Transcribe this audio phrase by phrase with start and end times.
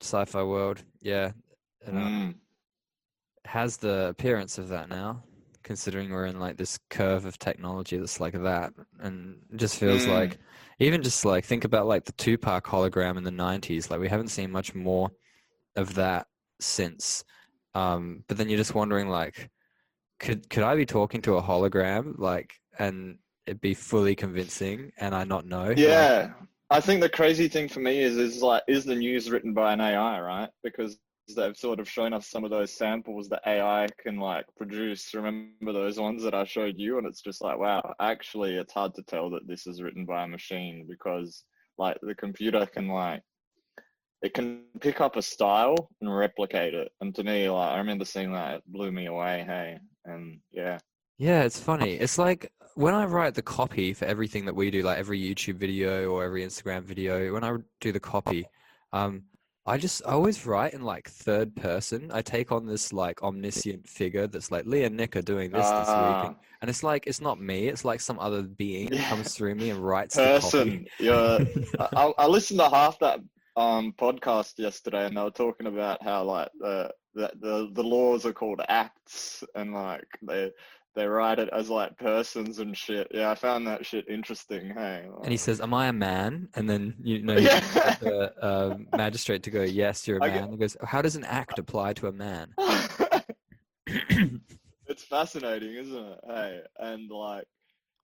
[0.00, 0.82] sci-fi world.
[1.00, 1.32] Yeah,
[1.86, 2.34] and, Mm.
[3.44, 5.22] has the appearance of that now,
[5.62, 10.14] considering we're in like this curve of technology that's like that, and just feels Mm.
[10.14, 10.38] like
[10.78, 13.90] even just like think about like the Tupac hologram in the '90s.
[13.90, 15.10] Like we haven't seen much more
[15.76, 16.26] of that
[16.60, 17.24] since.
[17.74, 19.50] Um, but then you're just wondering like,
[20.20, 25.14] could could I be talking to a hologram like and it be fully convincing and
[25.14, 25.68] I not know?
[25.68, 26.32] Like, Yeah,
[26.70, 29.72] I think the crazy thing for me is is like is the news written by
[29.72, 30.50] an AI, right?
[30.62, 30.98] Because
[31.34, 35.12] they've sort of shown us some of those samples that AI can like produce.
[35.14, 38.94] Remember those ones that I showed you, and it's just like, wow, actually, it's hard
[38.94, 41.44] to tell that this is written by a machine because
[41.78, 43.22] like the computer can like
[44.22, 46.90] it can pick up a style and replicate it.
[47.00, 49.44] And to me, like I remember seeing that, it blew me away.
[49.46, 50.78] Hey, and yeah,
[51.18, 51.94] Yeah, it's funny.
[51.94, 55.56] It's like when I write the copy for everything that we do, like every YouTube
[55.56, 58.46] video or every Instagram video, when I do the copy,
[58.92, 59.24] um,
[59.66, 62.12] I just I always write in like third person.
[62.14, 65.88] I take on this like omniscient figure that's like Leah Nick are doing this this
[65.96, 67.66] week, Ah, and, and it's like it's not me.
[67.66, 69.08] It's like some other being Yeah.
[69.08, 70.86] comes through me and writes person.
[71.00, 71.40] Yeah,
[71.80, 73.18] I, I- I listened to half that
[73.56, 78.24] um podcast yesterday, and they were talking about how like the the the, the laws
[78.24, 80.52] are called acts, and like they
[80.98, 83.06] they write it as like persons and shit.
[83.14, 84.70] Yeah, I found that shit interesting.
[84.74, 87.94] Hey, And he says, "Am I a man?" And then you know you Yeah.
[88.00, 91.60] the uh, magistrate to go, "Yes, you're a man." He goes, "How does an act
[91.60, 92.52] apply to a man?"
[93.86, 96.18] it's fascinating, isn't it?
[96.26, 97.44] Hey, and like,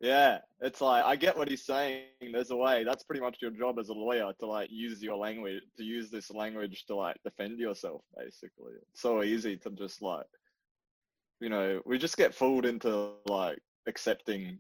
[0.00, 2.04] yeah, it's like I get what he's saying.
[2.32, 2.84] There's a way.
[2.84, 6.10] That's pretty much your job as a lawyer to like use your language, to use
[6.12, 8.02] this language to like defend yourself.
[8.16, 10.26] Basically, it's so easy to just like,
[11.40, 14.58] you know, we just get fooled into like accepting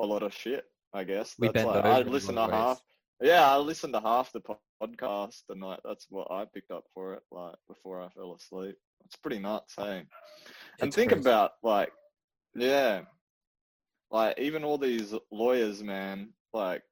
[0.00, 0.64] a lot of shit.
[0.92, 2.50] I guess We that's like I listen to ways.
[2.50, 2.80] half.
[3.20, 4.40] Yeah, I listened to half the
[4.82, 7.22] podcast, and like that's what I picked up for it.
[7.30, 8.76] Like before I fell asleep.
[9.04, 10.02] It's pretty nuts, hey.
[10.80, 11.20] And It's think crazy.
[11.28, 11.92] about like,
[12.54, 13.02] yeah,
[14.10, 16.30] like even all these lawyers, man.
[16.52, 16.82] Like,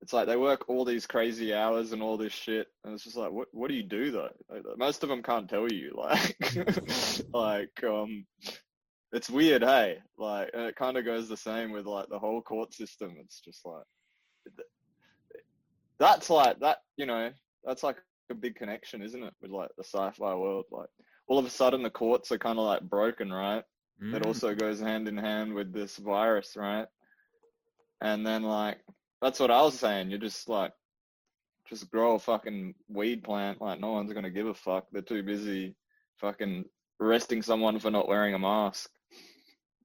[0.00, 3.16] it's like they work all these crazy hours and all this shit, and it's just
[3.16, 4.30] like, what what do you do though?
[4.48, 5.92] Like, most of them can't tell you.
[5.96, 6.36] Like,
[7.34, 8.24] like um,
[9.12, 9.98] it's weird, hey.
[10.16, 13.16] Like, and it kind of goes the same with like the whole court system.
[13.20, 13.84] It's just like,
[15.98, 16.78] that's like that.
[16.96, 17.30] You know,
[17.64, 17.96] that's like
[18.30, 20.66] a big connection, isn't it, with like the sci-fi world?
[20.70, 20.88] Like,
[21.26, 23.64] all of a sudden the courts are kind of like broken, right?
[24.00, 24.26] It Mm.
[24.26, 26.86] also goes hand in hand with this virus, right?
[28.00, 28.78] And then like
[29.20, 30.10] that's what I was saying.
[30.10, 30.72] You're just like
[31.68, 33.60] just grow a fucking weed plant.
[33.60, 34.86] Like no one's gonna give a fuck.
[34.92, 35.74] They're too busy
[36.16, 36.64] fucking
[37.00, 38.90] arresting someone for not wearing a mask.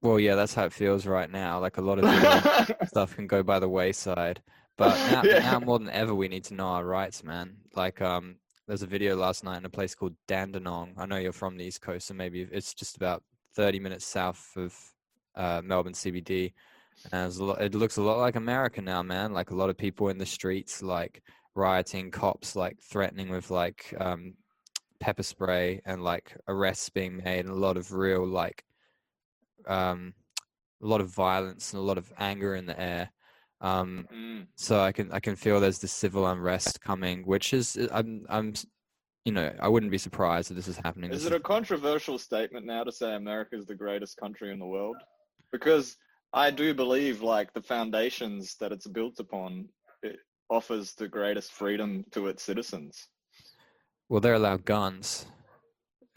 [0.02, 1.60] Well, yeah, that's how it feels right now.
[1.60, 4.42] Like a lot of the stuff can go by the wayside.
[4.76, 5.38] But now, Yeah.
[5.38, 7.56] now more than ever, we need to know our rights, man.
[7.74, 8.36] Like, um,
[8.66, 10.94] there's a video last night in a place called Dandenong.
[10.98, 13.22] I know you're from the East Coast, so maybe it's just about
[13.54, 14.76] 30 minutes south of
[15.36, 16.52] uh, Melbourne CBD.
[17.12, 19.32] And it's lot, it looks a lot like America now, man.
[19.32, 21.22] Like a lot of people in the streets, like
[21.54, 24.34] rioting, cops like threatening with like um,
[25.00, 28.64] pepper spray and like arrests being made, and a lot of real like
[29.66, 30.14] um,
[30.82, 33.10] a lot of violence and a lot of anger in the air.
[33.60, 34.46] Um, Mm.
[34.56, 38.26] so I can I can feel there's this civil unrest coming, which is uh, I'm
[38.28, 38.54] I'm
[39.24, 41.12] you know I wouldn't be surprised if this is happening.
[41.12, 44.58] Is This it a controversial statement now to say America is the greatest country in
[44.58, 44.96] the world?
[45.50, 45.96] Because
[46.34, 49.68] I do believe like the foundations that it's built upon
[50.02, 50.18] it
[50.50, 53.08] offers the greatest freedom to its citizens.
[54.08, 55.26] well, they're allowed guns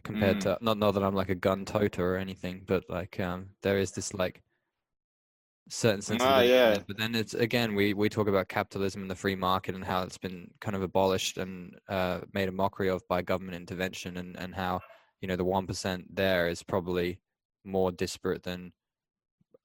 [0.03, 0.41] compared Mm.
[0.41, 3.77] to not not that I'm like a gun toter or anything, but like um there
[3.77, 4.41] is this like
[5.69, 6.83] certain sense of Ah, liberty yeah.
[6.88, 10.03] But then it's again we we talk about capitalism and the free market and how
[10.03, 14.38] it's been kind of abolished and uh, made a mockery of by government intervention and
[14.38, 14.79] and how
[15.22, 17.19] you know the one percent there is probably
[17.66, 18.72] more disparate than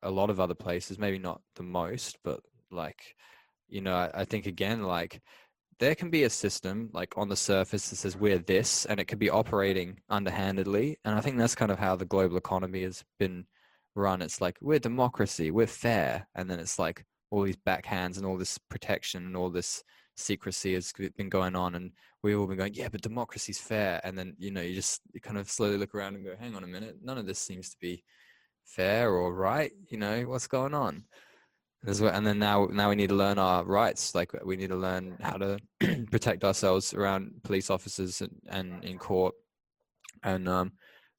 [0.03, 0.99] a lot of other places.
[0.99, 2.41] Maybe not the most, but
[2.71, 3.17] like
[3.69, 5.21] you know I, I think again like
[5.79, 9.06] there can be a system like on the surface that says we're this and it
[9.06, 13.03] could be operating underhandedly and i think that's kind of how the global economy has
[13.19, 13.44] been
[13.94, 18.26] run it's like we're democracy we're fair and then it's like all these backhands and
[18.26, 19.82] all this protection and all this
[20.15, 21.91] secrecy has been going on and
[22.23, 25.21] we've all been going yeah but democracy's fair and then you know you just you
[25.21, 27.71] kind of slowly look around and go hang on a minute none of this seems
[27.71, 28.05] to be
[28.64, 31.05] fair or right you know what's going on
[31.85, 34.14] and then now now we need to learn our rights.
[34.14, 35.59] Like we need to learn how to
[36.11, 39.35] protect ourselves around police officers and, and in court.
[40.23, 40.73] And um,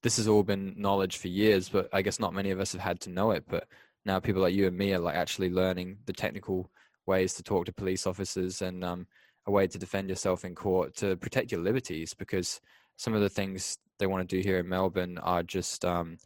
[0.03, 2.81] this has all been knowledge for years, but I guess not many of us have
[2.81, 3.43] had to know it.
[3.47, 3.67] But
[4.05, 6.69] now people like you and me are like actually learning the technical
[7.05, 9.07] ways to talk to police officers and um,
[9.45, 12.61] a way to defend yourself in court to protect your liberties because
[12.95, 16.17] some of the things they want to do here in Melbourne are just um,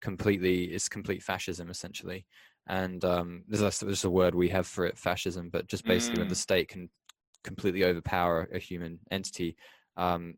[0.00, 2.26] completely it's complete fascism essentially
[2.68, 6.16] and um, there's, a, there's a word we have for it fascism but just basically
[6.16, 6.20] mm.
[6.20, 6.38] when the mm.
[6.38, 6.88] state can
[7.42, 9.56] completely overpower a human entity
[9.96, 10.34] um,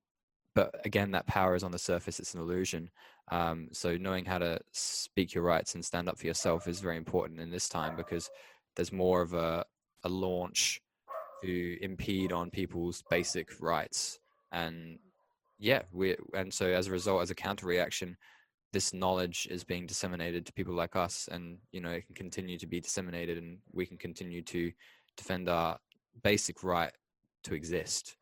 [0.55, 2.91] but again that power is on the surface it's an illusion
[3.31, 6.97] um, so knowing how to speak your rights and stand up for yourself is very
[6.97, 8.29] important in this time because
[8.77, 9.65] there's more of a,
[10.05, 10.81] a launch
[11.43, 14.19] to impede on people's basic rights
[14.53, 14.99] and
[15.59, 18.17] yeah we and so as a result as a counter reaction
[18.73, 22.59] this knowledge is being disseminated to people like us and you know it can continue
[22.59, 24.73] to be disseminated and we can continue to
[25.17, 25.79] defend our
[26.23, 26.93] basic right
[27.45, 28.17] to exist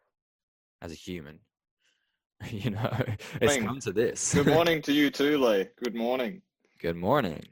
[0.82, 1.38] as a human
[2.50, 2.91] you know
[3.41, 4.35] it's come to this.
[4.35, 6.43] Good morning to you too lee good morning.
[6.81, 7.44] Good morning.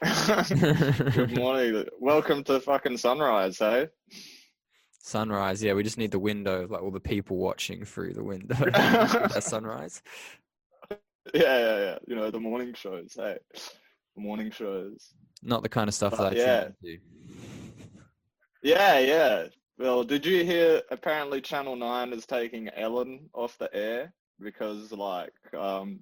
[0.04, 1.84] Good morning.
[1.98, 3.88] Welcome to fucking sunrise hey?
[5.00, 8.54] Sunrise yeah we just need the window like all the people watching through the window
[9.40, 10.02] sunrise
[11.34, 11.98] yeah, yeah, yeah.
[12.06, 13.14] You know, the morning shows.
[13.16, 13.38] Hey,
[14.14, 15.14] the morning shows.
[15.42, 16.68] Not the kind of stuff but, that I yeah.
[16.82, 16.98] do.
[18.62, 19.44] Yeah, yeah.
[19.78, 20.82] Well, did you hear?
[20.90, 26.00] Apparently, Channel Nine is taking Ellen off the air because, like, um,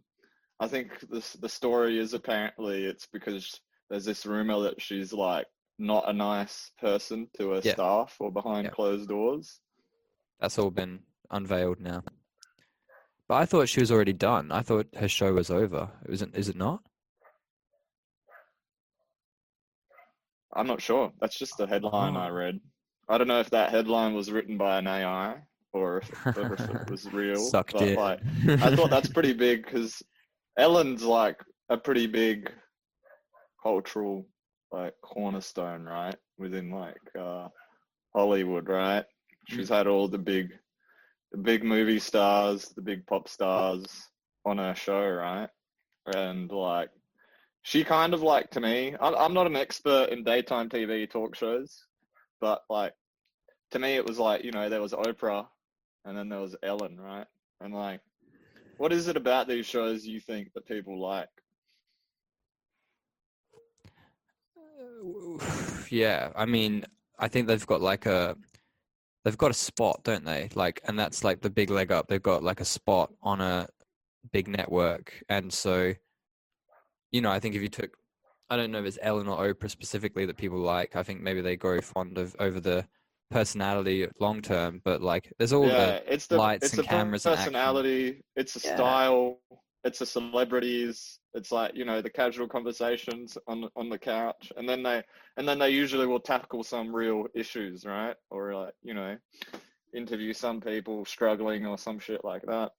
[0.61, 3.61] I think this the story is apparently it's because
[3.91, 5.47] there's this rumor that she's like
[5.79, 7.73] not a nice person to her yeah.
[7.73, 8.71] staff or behind yeah.
[8.71, 9.61] closed doors.
[10.41, 11.01] That's all been
[11.31, 12.03] unveiled now.
[13.29, 14.53] But I thought she was already done.
[14.53, 15.89] I thought her show was over.
[16.09, 16.81] Isn't is it not?
[20.55, 21.13] I'm not sure.
[21.21, 22.21] That's just the headline oh.
[22.21, 22.61] I read.
[23.09, 25.37] I don't know if that headline was written by an AI
[25.73, 27.37] or if, or if it was real.
[27.37, 27.99] Sucked but it.
[27.99, 28.21] Like,
[28.63, 30.03] I thought that's pretty big because
[30.59, 32.51] Ellen's like a pretty big
[33.63, 34.27] cultural
[34.71, 36.17] like cornerstone, right?
[36.39, 37.49] Within like uh,
[38.15, 39.05] Hollywood, right?
[39.49, 39.77] She's mm.
[39.77, 40.53] had all the big
[41.35, 43.85] the big movie stars, the big pop stars
[44.45, 45.49] on her show, right?
[46.07, 46.91] And like,
[47.63, 48.95] she kind of like to me.
[49.01, 51.87] I'm not an expert in daytime TV talk shows,
[52.41, 52.93] but like,
[53.73, 55.49] to me, it was like you know there was Oprah,
[56.05, 57.27] and then there was Ellen, right?
[57.61, 58.01] And like,
[58.77, 61.29] what is it about these shows you think that people like?
[65.91, 66.85] Yeah, I mean,
[67.19, 68.37] I think they've got like a
[69.25, 70.51] they've got a spot, don't they?
[70.55, 72.09] Like, and that's like the big leg up.
[72.09, 73.69] They've got like a spot on a
[74.33, 75.95] big network, and so,
[77.11, 77.97] you know, I think if you took,
[78.51, 80.97] I don't know if it's Ellen or Oprah specifically that people like.
[80.97, 82.87] I think maybe they grow fond of over the
[83.31, 86.89] personality long term, but like, there's all yeah, the it's the, lights it's and the
[86.89, 87.25] cameras.
[87.25, 88.77] Personality, it's a yeah.
[88.77, 89.39] style,
[89.85, 94.69] it's the celebrities, it's like you know the casual conversations on on the couch, and
[94.69, 95.03] then they
[95.37, 98.17] and then they usually will tackle some real issues, right?
[98.31, 99.17] Or like you know,
[99.95, 102.73] interview some people struggling or some shit like that.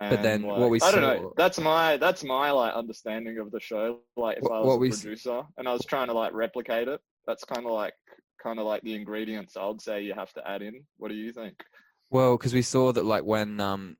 [0.00, 1.32] And but then like, what we I don't know.
[1.36, 4.00] That's my that's my like understanding of the show.
[4.16, 7.00] Like if what, I was a producer and I was trying to like replicate it,
[7.26, 7.94] that's kind of like
[8.42, 10.82] kind of like the ingredients I would say you have to add in.
[10.98, 11.54] What do you think?
[12.10, 13.96] Well, because we saw that like when um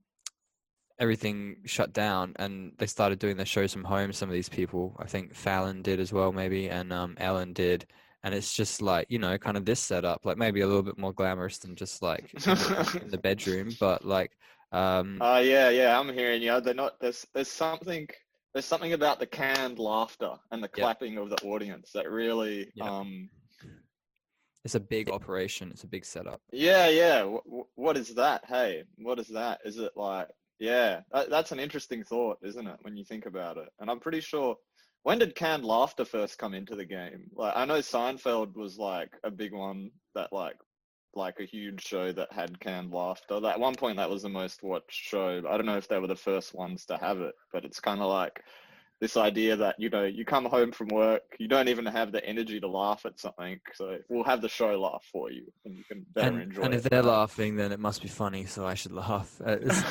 [1.00, 4.12] everything shut down and they started doing their shows from home.
[4.12, 7.87] Some of these people, I think Fallon did as well, maybe, and um, Ellen did.
[8.23, 10.99] And it's just like you know, kind of this setup, like maybe a little bit
[10.99, 14.31] more glamorous than just like in the, in the bedroom, but like.
[14.73, 16.61] Um, uh, yeah, yeah, I'm hearing you.
[16.61, 17.00] They're not.
[17.00, 18.07] There's there's something
[18.52, 23.28] there's something about the canned laughter and the clapping of the audience that really um
[24.64, 28.83] it's a big operation it's a big setup yeah yeah w- what is that hey
[28.99, 30.28] what is that is it like
[30.61, 32.76] yeah, that, that's an interesting thought, isn't it?
[32.83, 34.57] When you think about it, and I'm pretty sure.
[35.02, 37.31] When did canned laughter first come into the game?
[37.35, 40.57] Like I know Seinfeld was like a big one that like
[41.14, 43.40] like a huge show that had canned laughter.
[43.47, 45.43] At one point, that was the most watched show.
[45.49, 48.00] I don't know if they were the first ones to have it, but it's kind
[48.00, 48.43] of like
[49.00, 52.25] this idea that you know you come home from work you don't even have the
[52.25, 55.85] energy to laugh at something so we'll have the show laugh for you and you
[55.85, 58.75] can better and, enjoy and if they're laughing then it must be funny so i
[58.75, 59.40] should laugh.
[59.45, 59.83] Uh, it's,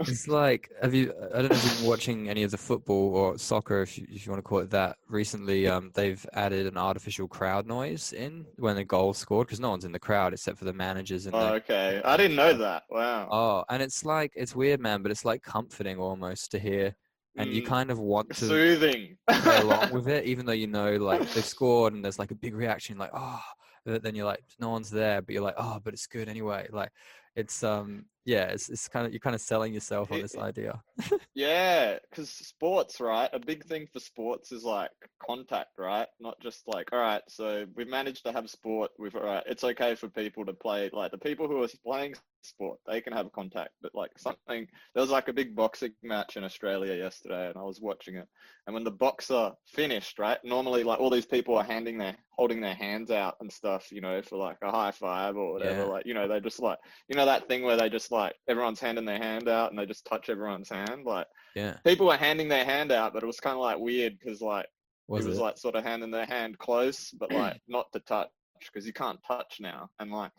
[0.00, 3.14] it's, like have you i don't know if you've been watching any of the football
[3.14, 4.96] or soccer if you, if you want to call it that.
[5.08, 9.70] Recently um, they've added an artificial crowd noise in when the goal scored because no
[9.70, 12.00] one's in the crowd except for the managers and oh, the, okay.
[12.04, 12.84] I didn't know that.
[12.90, 13.28] Wow.
[13.30, 16.96] Oh and it's like it's weird man but it's like comforting almost to hear
[17.36, 20.66] and mm, you kind of want to soothing play along with it, even though you
[20.66, 23.42] know like they've scored and there's like a big reaction, like oh,
[23.84, 26.68] then you're like no one's there, but you're like oh, but it's good anyway.
[26.70, 26.90] Like
[27.34, 30.80] it's um yeah, it's it's kind of you're kind of selling yourself on this idea.
[31.34, 33.30] Yeah, because sports, right?
[33.32, 34.90] A big thing for sports is like
[35.26, 36.06] contact, right?
[36.20, 38.90] Not just like, all right, so we've managed to have sport.
[38.98, 39.42] We've all right.
[39.46, 40.90] It's okay for people to play.
[40.92, 43.70] Like the people who are playing sport, they can have contact.
[43.80, 47.62] But like something, there was like a big boxing match in Australia yesterday, and I
[47.62, 48.28] was watching it.
[48.66, 50.38] And when the boxer finished, right?
[50.44, 54.02] Normally, like all these people are handing their, holding their hands out and stuff, you
[54.02, 55.80] know, for like a high five or whatever.
[55.80, 55.84] Yeah.
[55.84, 58.80] Like, you know, they just like, you know, that thing where they just like everyone's
[58.80, 62.48] handing their hand out and they just touch everyone's hand, like Yeah, people were handing
[62.48, 64.66] their hand out, but it was kind of like weird because like
[65.08, 65.42] was it was it?
[65.42, 68.28] like sort of handing their hand close, but like not to touch
[68.60, 70.30] because you can't touch now, and like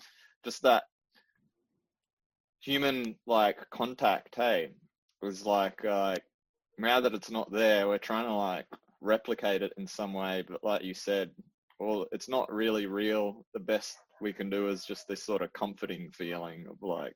[0.46, 0.84] just that
[2.62, 4.36] human like contact.
[4.36, 4.70] Hey,
[5.22, 6.15] was like uh,
[6.77, 8.65] now that it's not there, we're trying to like
[9.01, 11.32] replicate it in some way, but like you said,
[11.80, 13.46] well, it's not really real.
[13.53, 17.13] The best we can do is just this sort of comforting feeling of like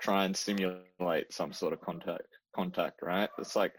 [0.00, 2.22] try and simulate some sort of contact
[2.54, 3.28] contact right?
[3.38, 3.72] It's like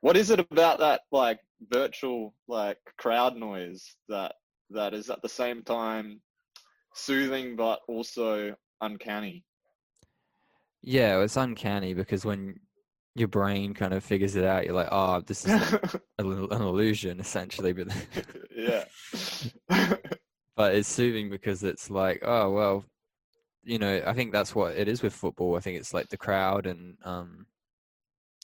[0.00, 1.40] what is it about that like
[1.72, 4.34] virtual like crowd noise that
[4.70, 6.20] that is at the same time
[6.94, 9.44] soothing but also uncanny?
[10.82, 12.60] Yeah, it's uncanny because when
[13.14, 15.50] your brain kind of figures it out, you're like, oh, this is
[16.18, 17.88] a, little- an illusion essentially, but
[18.56, 18.84] yeah.
[20.56, 22.84] But it's soothing because it's like, oh well,
[23.68, 25.56] you know, I think that's what it is with football.
[25.56, 27.46] I think it's like the crowd and um,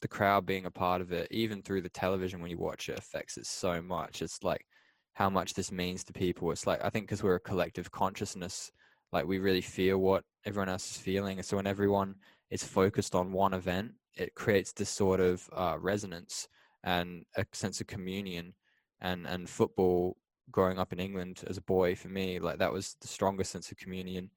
[0.03, 2.99] the crowd being a part of it, even through the television when you watch it,
[2.99, 4.21] affects it so much.
[4.21, 4.67] It's like
[5.15, 6.51] how much this means to people.
[6.53, 8.71] It's like I think because we're a collective consciousness,
[9.13, 12.17] like we really feel what everyone else is feeling, and so when everyone
[12.51, 16.49] is focused on one event, it creates this sort of uh, resonance
[16.85, 18.55] and a sense of communion.
[19.01, 20.17] And and football
[20.51, 23.71] growing up in England as a boy, for me, like that was the strongest sense
[23.71, 24.31] of communion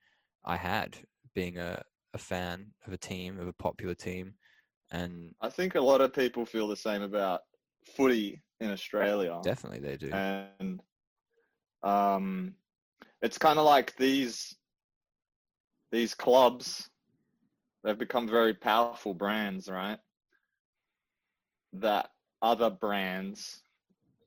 [0.47, 0.97] I had
[1.35, 4.33] being a, a fan of a team, of a popular team.
[4.91, 7.41] And i think a lot of people feel the same about
[7.95, 10.09] footy in australia definitely they do.
[10.11, 10.81] and
[11.83, 12.55] um,
[13.21, 14.55] it's kind of like these
[15.91, 16.89] these clubs
[17.83, 19.99] they've become very powerful brands right
[21.73, 22.09] that
[22.41, 23.61] other brands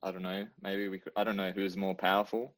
[0.03, 2.55] i don't know maybe we could i don't know who's more powerful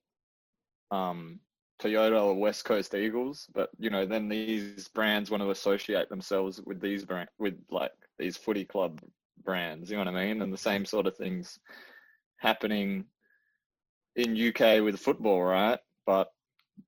[0.90, 1.38] um
[1.82, 6.60] toyota or west coast eagles but you know then these brands want to associate themselves
[6.64, 9.00] with these brand with like these footy club
[9.44, 11.58] brands you know what i mean and the same sort of things
[12.38, 13.04] happening
[14.16, 15.78] in UK with football, right?
[16.06, 16.28] But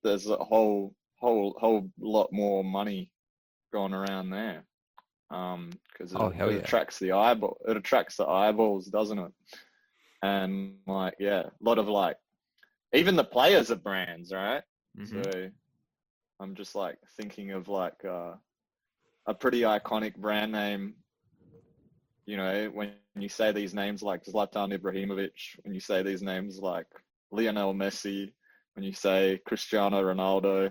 [0.03, 3.11] there's a whole whole whole lot more money
[3.73, 4.65] going around there.
[5.31, 6.59] Um, because it, Oh, hell it yeah.
[6.59, 7.57] attracts the eyeball.
[7.67, 9.33] It attracts the eyeballs, doesn't it?
[10.23, 12.17] And like, yeah, a lot of like,
[12.93, 14.63] even the players are brands, right?
[14.99, 15.09] Mhm.
[15.09, 15.51] So
[16.41, 18.35] I'm just like thinking of like uh,
[19.27, 20.95] a pretty iconic brand name.
[22.27, 25.09] You know, when you say these names like Zlatan Ibrahimovic,
[25.63, 26.87] when you say these names like
[27.31, 28.33] Lionel Messi,
[28.75, 30.71] when you say Cristiano Ronaldo,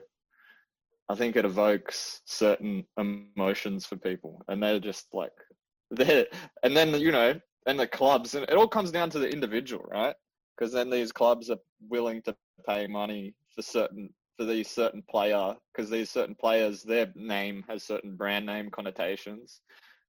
[1.10, 5.32] I think it evokes certain emotions for people, and they're just like
[5.92, 6.26] they're,
[6.64, 9.84] and then you know, and the clubs, and it all comes down to the individual,
[9.92, 10.16] right?
[10.58, 12.36] Because then these clubs are willing to
[12.68, 17.84] pay money for certain for these certain player because these certain players their name has
[17.84, 19.62] certain brand name connotations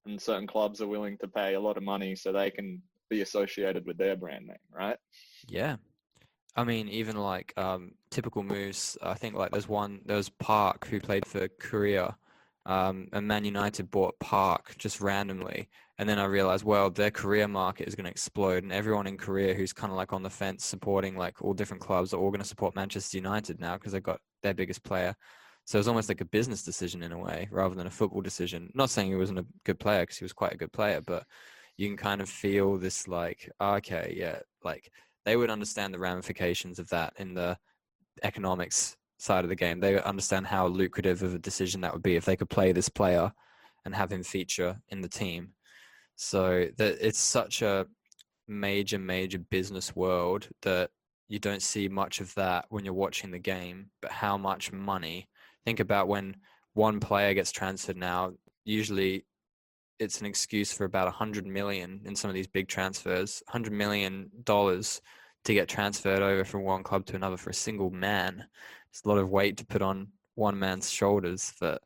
[0.07, 3.21] and certain clubs are willing to pay a lot of money so they can be
[3.21, 4.97] associated with their brand name right
[5.49, 5.77] Yeah.
[6.57, 8.97] I mean, even like um, typical moves.
[9.03, 10.01] I think like there's one.
[10.05, 12.17] There was Park who played for Korea,
[12.65, 15.69] um, and Man United bought Park just randomly.
[15.99, 19.17] And then I realized, well, their Korea market is going to explode, and everyone in
[19.17, 22.31] Korea who's kind of like on the fence supporting like all different clubs are all
[22.31, 25.15] going to support Manchester United now because they've got their biggest player.
[25.67, 28.23] So it was almost like a business decision in a way, rather than a football
[28.23, 28.71] decision.
[28.75, 31.25] Not saying he wasn't a good player because he was quite a good player, but
[31.77, 34.91] you can kind of feel this like, ah, okay, yeah, like
[35.25, 37.57] they would understand the ramifications of that in the
[38.23, 39.81] economics side of the game.
[39.81, 42.89] They understand how lucrative of a decision that would be if they could play this
[42.89, 43.33] player
[43.85, 45.53] and have him feature in the team.
[46.16, 47.87] So that it's such a
[48.47, 50.90] major, major business world that
[51.28, 53.90] you don't see much of that when you're watching the game.
[54.00, 55.28] But how much money?
[55.64, 56.37] Think about when
[56.75, 58.33] one player gets transferred now.
[58.64, 59.25] Usually,
[59.99, 63.42] it's an excuse for about a hundred million in some of these big transfers.
[63.49, 65.00] Hundred million dollars
[65.44, 68.44] to get transferred over from one club to another for a single man.
[68.90, 71.83] It's a lot of weight to put on one man's shoulders, but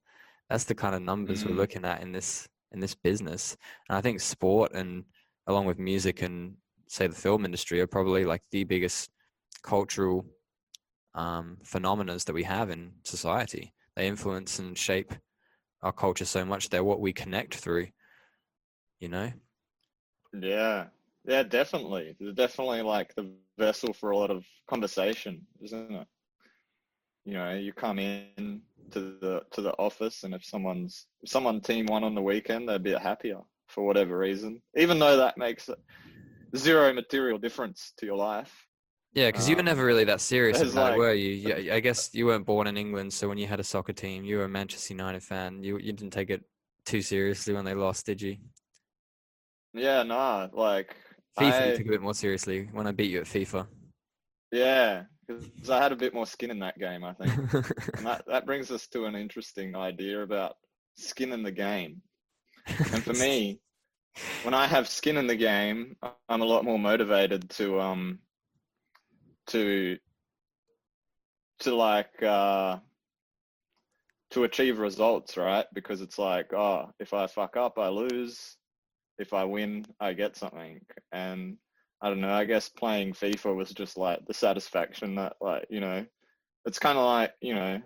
[0.48, 1.56] that's the kind of numbers we're Mm.
[1.56, 3.56] looking at in this in this business.
[3.88, 5.04] And I think sport and
[5.46, 6.54] along with music and
[6.88, 9.10] say the film industry are probably like the biggest
[9.62, 10.24] cultural
[11.14, 13.72] um, phenomena that we have in society.
[13.96, 15.12] They influence and shape
[15.82, 16.68] our culture so much.
[16.68, 17.88] They're what we connect through.
[19.00, 19.32] You know.
[20.32, 20.86] Yeah,
[21.24, 22.16] yeah, definitely.
[22.18, 26.06] They're definitely like the vessel for a lot of conversation, isn't it?
[27.24, 28.62] You know, you come in
[29.58, 32.80] to the office, and if someone's if someone team won on the weekend, they're a
[32.80, 35.68] bit happier for whatever reason, even though that makes
[36.56, 38.66] zero material difference to your life.
[39.14, 41.30] Yeah, because you were Um, never really that serious about it, were you?
[41.30, 44.24] Yeah, I guess you weren't born in England, so when you had a soccer team,
[44.24, 45.62] you were a Manchester United fan.
[45.62, 46.44] You you didn't take it
[46.84, 48.36] too seriously when they lost, did you?
[49.74, 50.94] Yeah, nah, like
[51.38, 53.66] FIFA you I, took a bit more seriously when I beat you at FIFA.
[54.52, 57.32] yeah, because I had a bit more skin in that game, I think.
[57.52, 60.56] And that, that brings us to an interesting idea about
[60.96, 62.02] skin in the game.
[62.66, 63.60] And for me,
[64.42, 65.96] when I have skin in the game,
[66.28, 68.18] I'm a lot more motivated to um
[69.48, 69.98] to
[71.60, 72.78] to like uh
[74.30, 75.66] to achieve results, right?
[75.72, 78.56] Because it's like, oh, if I fuck up, I lose.
[79.18, 80.80] If I win, I get something.
[81.12, 81.56] And
[82.00, 85.80] I don't know, I guess playing FIFA was just like the satisfaction that like, you
[85.80, 86.06] know,
[86.64, 87.80] it's kind of like, you know,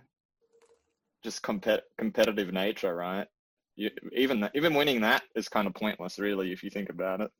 [1.24, 3.26] just compet- competitive nature, right?
[3.76, 7.22] You, even th- even winning that is kind of pointless, really, if you think about
[7.22, 7.30] it.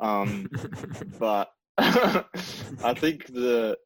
[0.00, 0.50] Um,
[1.18, 3.76] but I think the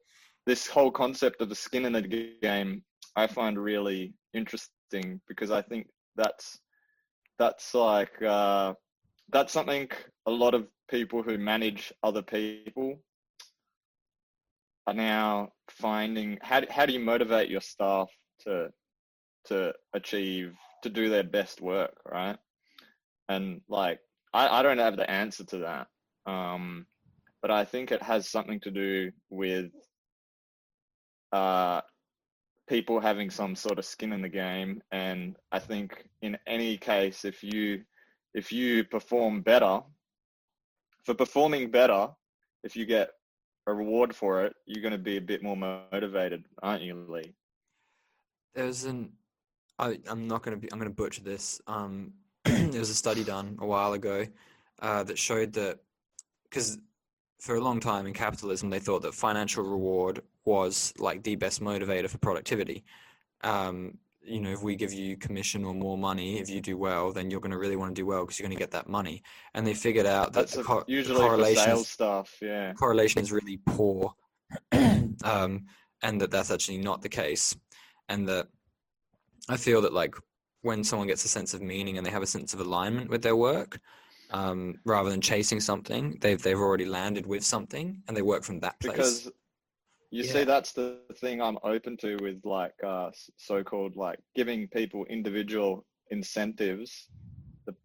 [0.47, 2.83] this whole concept of the skin in the game
[3.15, 6.59] I find really interesting because I think that's
[7.37, 8.73] that's like uh,
[9.31, 9.89] that's something
[10.25, 12.99] a lot of people who manage other people
[14.85, 18.09] are now finding how how do you motivate your staff
[18.41, 18.69] to
[19.45, 22.37] to achieve to do their best work right?
[23.29, 23.99] And like
[24.33, 25.87] I, I don't have the answer to that
[26.25, 26.85] um
[27.41, 29.71] but I think it has something to do with
[31.31, 31.81] uh
[32.67, 34.81] people having some sort of skin in the game.
[34.91, 37.83] And I think in any case if you
[38.33, 39.81] if you perform better
[41.03, 42.09] for performing better
[42.63, 43.11] if you get
[43.67, 47.33] a reward for it you're going to be a bit more motivated aren't you Lee
[48.55, 49.11] There's an
[49.81, 51.59] I, I'm not going to be I'm going to butcher this.
[51.67, 54.25] Um, there was a study done a while ago
[54.81, 55.79] uh, that showed that
[56.43, 56.77] because
[57.39, 61.61] for a long time in capitalism they thought that financial reward was like the best
[61.61, 62.83] motivator for productivity.
[63.43, 67.11] Um, you know, if we give you commission or more money, if you do well,
[67.11, 68.87] then you're going to really want to do well because you're going to get that
[68.87, 69.23] money.
[69.53, 72.73] And they figured out that that's the, the usually for correlation sales stuff yeah.
[72.73, 74.13] correlation is really poor
[74.71, 75.65] um,
[76.03, 77.55] and that that's actually not the case.
[78.09, 78.47] And that
[79.49, 80.13] i feel that like
[80.61, 83.23] when someone gets a sense of meaning and they have a sense of alignment with
[83.23, 83.79] their work
[84.31, 88.59] um, rather than chasing something they've, they've already landed with something and they work from
[88.59, 88.95] that place.
[88.95, 89.31] Because
[90.11, 90.31] you Yeah.
[90.33, 95.85] see that's the thing i'm open to with like uh so-called like giving people individual
[96.11, 97.09] incentives.
[97.65, 97.75] The,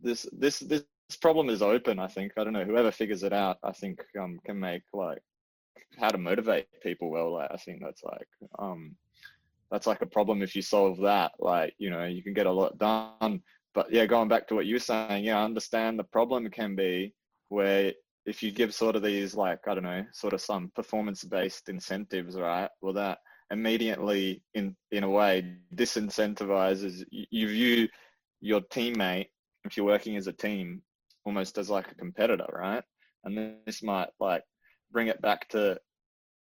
[0.00, 0.84] this this this
[1.20, 2.32] problem is open i think.
[2.36, 5.18] I don't know whoever figures it out i think um can make like
[5.98, 8.96] how to motivate people well like i think that's like um
[9.70, 12.52] that's like a problem if you solve that like you know you can get a
[12.52, 13.42] lot done.
[13.74, 16.74] But yeah going back to what you were saying yeah i understand the problem can
[16.74, 17.12] be
[17.48, 17.92] where
[18.26, 21.68] if you give sort of these like i don't know sort of some performance based
[21.68, 23.18] incentives right well that
[23.50, 27.88] immediately in in a way disincentivizes you, you view
[28.40, 29.28] your teammate
[29.64, 30.82] if you're working as a team
[31.24, 32.84] almost as like a competitor right?
[33.24, 34.42] And this might like
[34.92, 35.78] bring it back to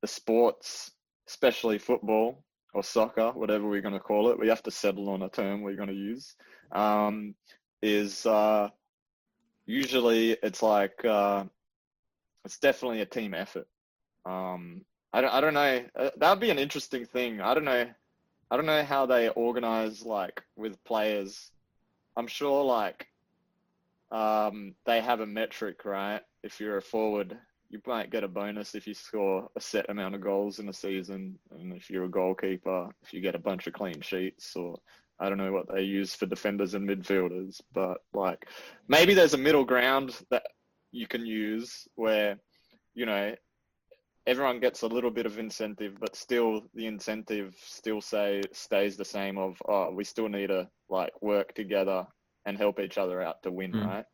[0.01, 0.91] the sports
[1.27, 2.43] especially football
[2.73, 4.39] or soccer whatever we're going to call it.
[4.39, 6.35] We have to settle on a term we're going to use.
[6.71, 7.35] Um,
[7.81, 8.69] is uh,
[9.65, 11.45] usually it's like uh,
[12.45, 13.67] it's definitely a team effort.
[14.25, 14.81] Um,
[15.11, 15.83] I don't, I don't know.
[15.95, 17.41] Uh, that'd be an interesting thing.
[17.41, 17.87] I don't know.
[18.51, 21.51] I don't know how they organize like with players.
[22.15, 23.07] I'm sure like
[24.11, 26.21] um, they have a metric, right?
[26.43, 27.37] If you're a forward,
[27.69, 30.73] you might get a bonus if you score a set amount of goals in a
[30.73, 34.79] season, and if you're a goalkeeper, if you get a bunch of clean sheets, or
[35.19, 38.47] I don't know what they use for defenders and midfielders, but like
[38.87, 40.43] maybe there's a middle ground that
[40.95, 42.37] you can use where
[42.93, 43.35] you know
[44.27, 49.05] everyone gets a little bit of incentive but still the incentive still say stays the
[49.05, 52.07] same of oh we still need to like work together
[52.45, 53.85] and help each other out to win Mm.
[53.85, 54.05] right?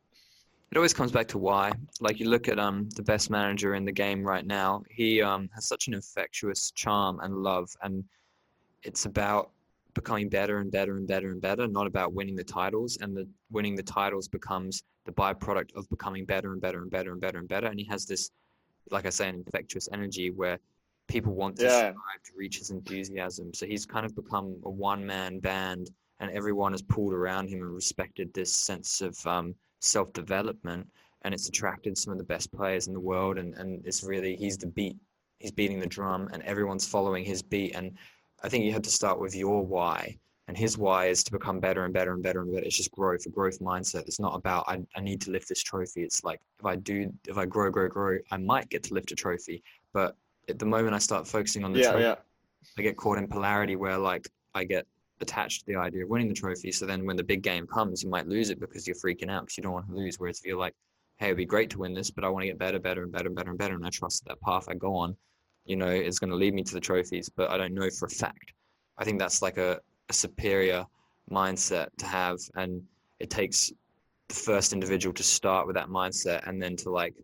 [0.72, 1.74] It always comes back to why.
[2.00, 4.84] Like you look at um the best manager in the game right now.
[4.90, 8.04] He um has such an infectious charm and love and
[8.84, 9.52] it's about
[9.94, 13.28] becoming better and better and better and better not about winning the titles and the
[13.52, 17.40] winning the titles becomes the byproduct of becoming better and better and better and better
[17.40, 18.32] and better and he has this
[18.90, 20.58] like i say an infectious energy where
[21.08, 21.80] people want to Yeah.
[21.80, 26.72] strive to reach his enthusiasm so he's kind of become a one-man band and everyone
[26.72, 30.88] has pulled around him and respected this sense of um, self development,
[31.24, 34.36] and it's attracted some of the best players in the world, and and it's really
[34.36, 34.96] he's the beat,
[35.40, 37.98] he's beating the drum, and everyone's following his beat, and
[38.44, 40.18] I think you have to start with your why.
[40.48, 42.66] And his why is to become better and better and better and better.
[42.66, 44.02] It's just growth, a growth mindset.
[44.02, 46.04] It's not about I, I need to lift this trophy.
[46.04, 49.12] It's like if I do, if I grow, grow, grow, I might get to lift
[49.12, 49.64] a trophy.
[49.94, 50.16] But
[50.50, 52.16] at the moment I start focusing on the Yeah, trophy, yeah.
[52.78, 54.86] I get caught in polarity where like I get
[55.22, 56.72] attached to the idea of winning the trophy.
[56.72, 59.44] So then when the big game comes, you might lose it because you're freaking out
[59.44, 60.20] because you don't want to lose.
[60.20, 60.74] Whereas if you're like,
[61.18, 63.12] hey, it'd be great to win this, but I want to get better, better, and
[63.12, 65.16] better, and better, and better, and I trust that path I go on,
[65.66, 68.06] you know, is going to lead me to the trophies, but I don't know for
[68.06, 68.54] a fact.
[68.98, 70.86] I think that's like a, a superior
[71.30, 72.82] mindset to have, and
[73.20, 73.72] it takes
[74.28, 77.16] the first individual to start with that mindset, and then to like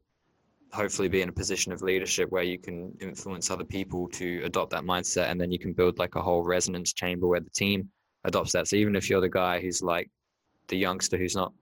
[0.71, 4.71] hopefully be in a position of leadership where you can influence other people to adopt
[4.71, 7.89] that mindset and then you can build like a whole resonance chamber where the team
[8.26, 10.10] adopts that so even if you're the guy who's like
[10.67, 11.54] the youngster who's not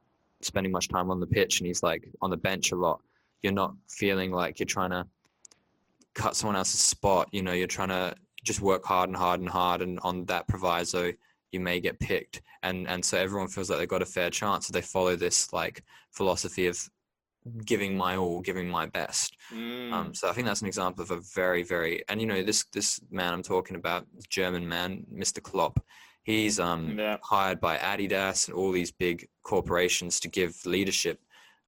[0.42, 3.00] spending much time on the pitch and he's like on the bench a lot
[3.44, 5.06] you're not feeling like you're trying to
[6.16, 9.50] cut someone else's spot you know you're trying to just work hard and hard and
[9.50, 11.12] hard and on that proviso
[11.52, 14.68] you may get picked and and so everyone feels like they've got a fair chance
[14.68, 16.90] so they follow this like philosophy of
[17.66, 19.94] giving my all giving my best Mm.
[19.94, 22.66] um, so I think that's an example of a very, very, and you know, this
[22.74, 25.40] this man I'm talking about, German man, Mr.
[25.44, 25.78] Klopp,
[26.24, 27.18] he's um, Yeah.
[27.22, 31.20] hired by Adidas and all these big corporations to give leadership.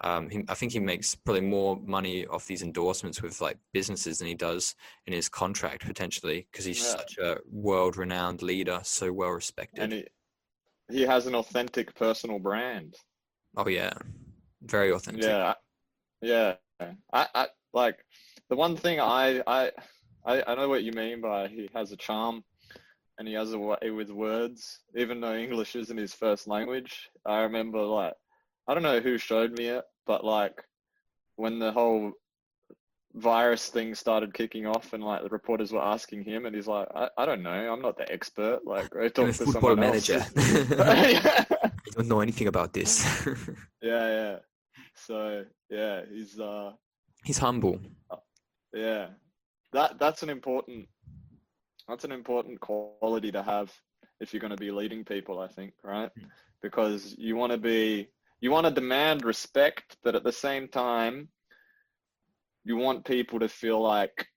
[0.02, 4.20] Um, he, I think he makes probably more money off these endorsements with like businesses
[4.20, 4.76] than he does
[5.08, 6.92] in his contract potentially because he's Yeah.
[6.98, 9.84] such a world-renowned leader, so well respected.
[9.84, 10.08] and he
[10.90, 12.96] he has an authentic personal brand.
[13.58, 13.92] oh yeah,
[14.62, 15.24] very authentic.
[15.24, 15.54] Yeah,
[16.22, 16.56] yeah.
[17.12, 17.98] I, I like
[18.50, 19.72] the one thing I, I
[20.26, 22.44] I I know what you mean by he has a charm,
[23.18, 24.80] and he has a way with words.
[24.96, 28.14] Even though English isn't his first language, I remember like
[28.68, 30.64] I don't know who showed me it, but like
[31.36, 32.12] when the whole
[33.16, 36.88] virus thing started kicking off and like the reporters were asking him and he's like
[36.94, 39.80] I, I don't know i'm not the expert like go I'm a to football someone
[39.80, 40.24] manager.
[40.36, 41.46] yeah.
[41.64, 43.06] I don't know anything about this.
[43.82, 44.36] yeah yeah
[44.94, 46.72] so yeah he's uh
[47.24, 47.80] he's humble.
[48.74, 49.08] yeah
[49.74, 50.88] that that's an important
[51.88, 53.72] that's an important quality to have
[54.20, 56.28] if you're going to be leading people i think right Mm.
[56.62, 58.10] because you want to be
[58.42, 61.28] you want to demand respect but at the same time
[62.68, 64.28] you want people to feel like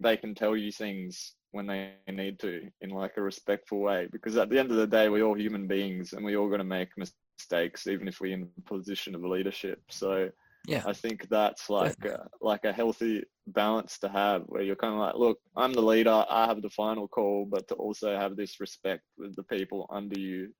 [0.00, 4.08] they can tell you things when they need to in like a respectful way.
[4.10, 6.58] Because at the end of the day we're all human beings and we're all going
[6.60, 9.80] to make mistakes even if we're in a position of leadership.
[9.90, 10.30] So
[10.66, 10.82] Yeah.
[10.86, 15.00] I think that's like a, like a healthy balance to have where you're kind of
[15.00, 18.60] like, look, I'm the leader, I have the final call, but to also have this
[18.60, 20.52] respect with the people under you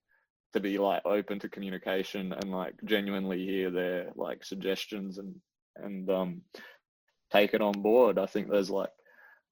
[0.53, 5.35] to be like open to communication and like genuinely hear their like suggestions and
[5.77, 6.43] and um
[7.31, 8.19] take it on board.
[8.19, 8.91] I think there's like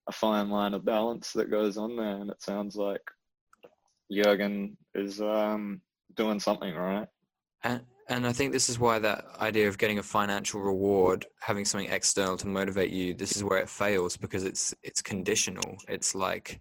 [0.09, 3.03] a fine line of balance that goes on there and it sounds like
[4.11, 5.81] Jurgen is um
[6.15, 7.09] doing something right.
[7.63, 11.65] And and I think this is why that idea of getting a financial reward, having
[11.65, 15.77] something external to motivate you, this is where it fails because it's it's conditional.
[15.89, 16.61] It's like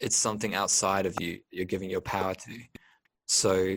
[0.00, 2.58] it's something outside of you you're giving your power to.
[3.26, 3.76] So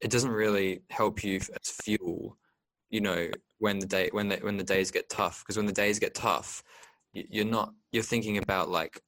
[0.00, 2.36] it doesn't really help you as fuel,
[2.90, 5.42] you know, when the day when the when the days get tough.
[5.42, 6.62] Because when the days get tough,
[7.14, 9.00] you're not you're thinking about like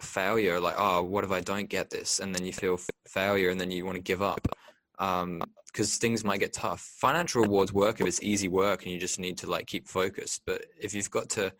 [0.00, 3.60] failure like oh what if i don't get this and then you feel failure and
[3.60, 4.46] then you want to give up
[4.98, 8.98] um, because things might get tough financial rewards work if it's easy work and you
[8.98, 11.52] just need to like keep focused but if you've got to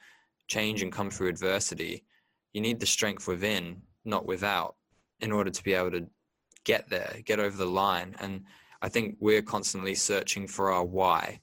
[0.49, 2.05] change and come through adversity
[2.53, 4.77] you need the strength within not without
[5.21, 6.07] in order to be able to
[6.65, 8.15] get there get over the line.
[8.21, 8.45] And
[8.83, 11.41] i think we're constantly searching for our why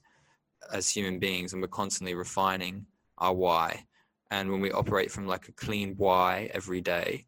[0.72, 2.86] as human beings and we're constantly refining
[3.18, 3.84] our why.
[4.30, 7.26] And when we operate from like a clean why every day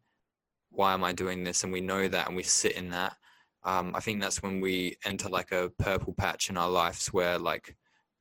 [0.69, 1.63] why am i doing this?
[1.63, 3.15] And we know that and we sit in that.
[3.63, 7.37] Um, i think that's when we enter like a purple patch in our lives where
[7.37, 7.75] like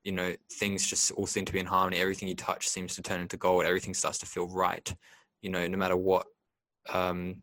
[0.05, 1.99] you know things just all seem to be in harmony.
[1.99, 3.65] Everything you touch seems to turn into gold.
[3.65, 4.95] Everything starts to feel right.
[5.43, 6.27] You know no matter what
[6.89, 7.43] um,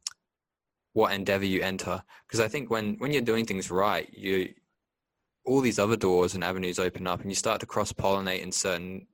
[0.93, 4.49] what endeavor you enter because i think when when you're doing things right you
[5.45, 8.51] all these other doors and avenues open up and you start to cross pollinate in
[8.51, 9.07] certain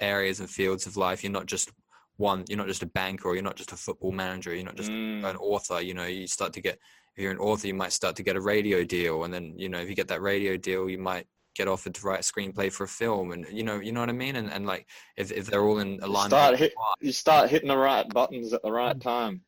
[0.00, 1.22] areas and fields of life.
[1.22, 1.70] You're not just
[2.16, 4.76] one, you're not just a banker or you're not just a football manager, you're not
[4.76, 5.24] just Mm.
[5.30, 6.80] an author, you know, you start to get
[7.16, 9.68] if you're an author, you might start to get a radio deal and then, you
[9.68, 12.70] know, if you get that radio deal, you might get offered to write a screenplay
[12.72, 14.34] for a film and you know, you know what I mean?
[14.36, 17.76] And and like if, if they're all in alignment start hit- You start hitting the
[17.76, 19.42] right buttons at the right time.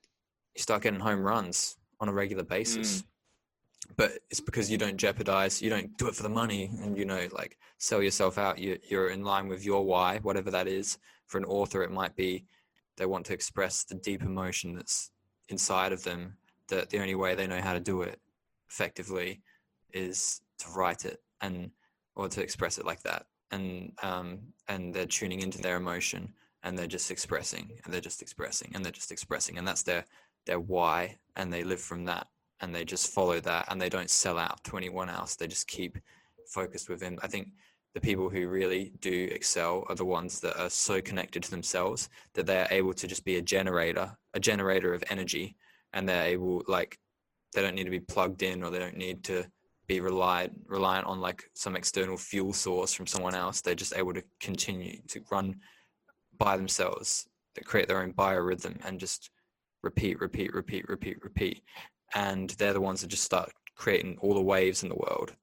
[0.55, 1.77] You start getting home runs.
[2.01, 3.05] on a regular basis.
[3.97, 7.05] But it's because you don't jeopardize, you don't do it for the money, and you
[7.05, 8.59] know, like sell yourself out.
[8.59, 10.99] You, you're in line with your why, whatever that is.
[11.27, 12.45] For an author, it might be
[12.97, 15.11] they want to express the deep emotion that's
[15.49, 16.37] inside of them.
[16.69, 18.21] That the only way they know how to do it
[18.71, 19.43] effectively
[19.93, 21.71] is to write it and
[22.15, 26.33] or to express it like that and um, and they're tuning into their emotion
[26.63, 30.05] and they're just expressing and they're just expressing and they're just expressing and that's their
[30.47, 32.27] their why and they live from that
[32.61, 35.69] and they just follow that and they don't sell out to anyone else they just
[35.69, 35.99] keep
[36.47, 37.49] focused within i think
[37.95, 42.09] the people who really do excel are the ones that are so connected to themselves
[42.35, 45.57] that they're able to just be a generator a generator of energy
[45.93, 46.99] and they're able like
[47.53, 49.45] they don't need to be plugged in or they don't need to
[49.91, 53.61] be relied reliant on like some external fuel source from someone else.
[53.61, 55.57] They're just able to continue to run
[56.39, 59.31] by themselves, that create their own biorhythm and just
[59.83, 61.63] repeat, repeat, repeat, repeat, repeat.
[62.15, 65.35] And they're the ones that just start creating all the waves in the world.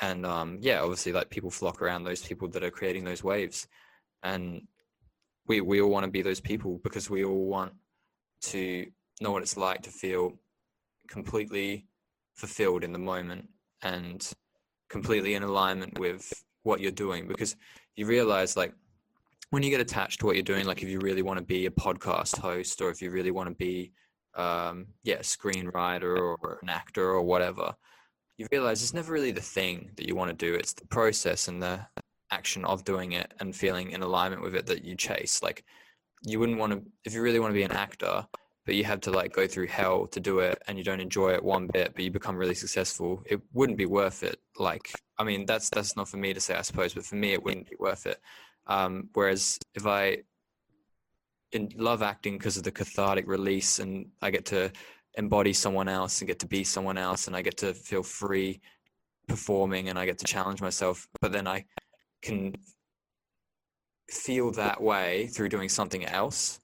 [0.00, 3.68] And um, yeah, obviously, like people flock around those people that are creating those waves,
[4.22, 4.62] and
[5.46, 7.72] we we all want to be those people because we all want
[8.42, 8.86] to
[9.20, 10.32] know what it's like to feel
[11.08, 11.86] completely
[12.34, 13.48] fulfilled in the moment
[13.82, 14.32] and
[14.88, 17.56] completely in alignment with what you're doing because
[17.94, 18.74] you realize like
[19.54, 21.66] when you get attached to what you're doing like if you really want to be
[21.66, 23.92] a podcast host or if you really want to be
[24.34, 27.74] um, yeah screenwriter or an actor or whatever
[28.36, 30.54] you realize it's never really the thing that you want to do.
[30.54, 31.80] It's the process and the
[32.30, 35.42] action of doing it and feeling in alignment with it that you chase.
[35.42, 35.64] Like
[36.22, 38.26] you wouldn't want to if you really want to be an actor
[38.66, 41.32] but you have to like go through hell to do it and you don't enjoy
[41.32, 44.40] it one bit but you become really successful it wouldn't be worth it.
[44.58, 47.34] Like i mean that's that's not for me to say i suppose but for me
[47.34, 48.18] it wouldn't be worth it
[48.66, 50.18] um, whereas if i
[51.76, 54.70] love acting because of the cathartic release and i get to
[55.16, 58.60] embody someone else and get to be someone else and i get to feel free
[59.28, 61.64] performing and i get to challenge myself but then i
[62.22, 62.52] can
[64.10, 66.60] feel that way through doing something else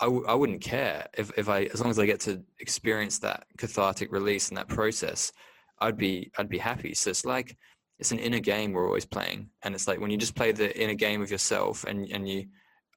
[0.00, 3.18] I w- I wouldn't care if, if I as long as I get to experience
[3.20, 5.32] that cathartic release and that process,
[5.80, 6.94] I'd be I'd be happy.
[6.94, 7.56] So it's like
[7.98, 10.76] it's an inner game we're always playing, and it's like when you just play the
[10.80, 12.46] inner game of yourself and and you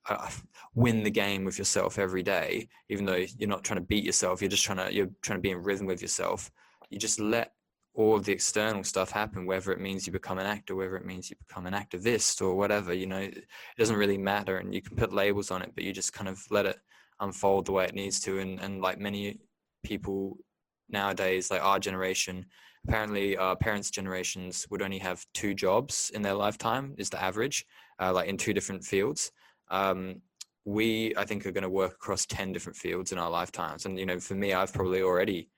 [0.10, 0.30] uh,
[0.76, 4.42] win the game with yourself every day, even though you're not trying to beat yourself,
[4.42, 6.52] you're just trying to you're trying to be in rhythm with yourself.
[6.90, 7.54] You just let
[7.94, 11.06] all of the external stuff happen, whether it means you become an actor, whether it
[11.06, 13.46] means you become an activist or whatever, you know, it
[13.78, 14.58] doesn't really matter.
[14.58, 16.78] And you can put labels on it, but you just kind of let it
[17.20, 18.40] unfold the way it needs to.
[18.40, 19.40] And, and like many
[19.84, 20.38] people
[20.90, 22.46] nowadays, like our generation,
[22.88, 27.66] apparently our parents' generations would only have two jobs in their lifetime is the average,
[28.00, 29.32] uh, like in two different fields.
[29.70, 30.22] Um,
[30.66, 33.86] we, I think, are going to work across 10 different fields in our lifetimes.
[33.86, 35.50] And, you know, for me, I've probably already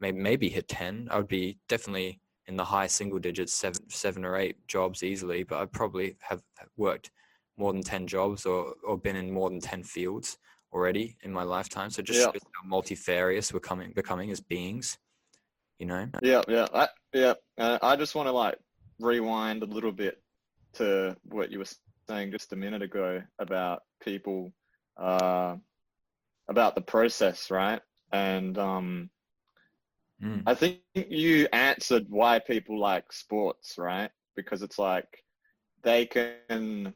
[0.00, 1.08] maybe, maybe hit 10.
[1.10, 5.42] I would be definitely in the high single digits, seven, seven or eight jobs easily,
[5.42, 6.42] but I probably have
[6.76, 7.10] worked
[7.56, 10.38] more than 10 jobs or, or been in more than 10 fields
[10.72, 11.90] already in my lifetime.
[11.90, 12.26] So just yeah.
[12.26, 14.98] how multifarious we're coming, becoming as beings,
[15.78, 16.08] you know?
[16.22, 16.66] Yeah, yeah.
[16.72, 17.34] I, yeah.
[17.58, 18.58] Uh, I just want to like
[19.00, 20.22] rewind a little bit
[20.74, 21.66] to what you were
[22.08, 24.52] saying just a minute ago about people,
[24.96, 25.56] uh,
[26.48, 27.80] about the process, right?
[28.12, 29.10] And um,
[30.22, 30.42] mm.
[30.46, 34.10] I think you answered why people like sports, right?
[34.36, 35.24] Because it's like
[35.82, 36.94] they can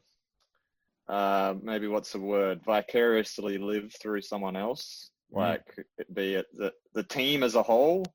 [1.07, 5.39] uh, maybe what's the word vicariously live through someone else mm.
[5.39, 5.63] like
[6.13, 8.05] be it the, the team as a whole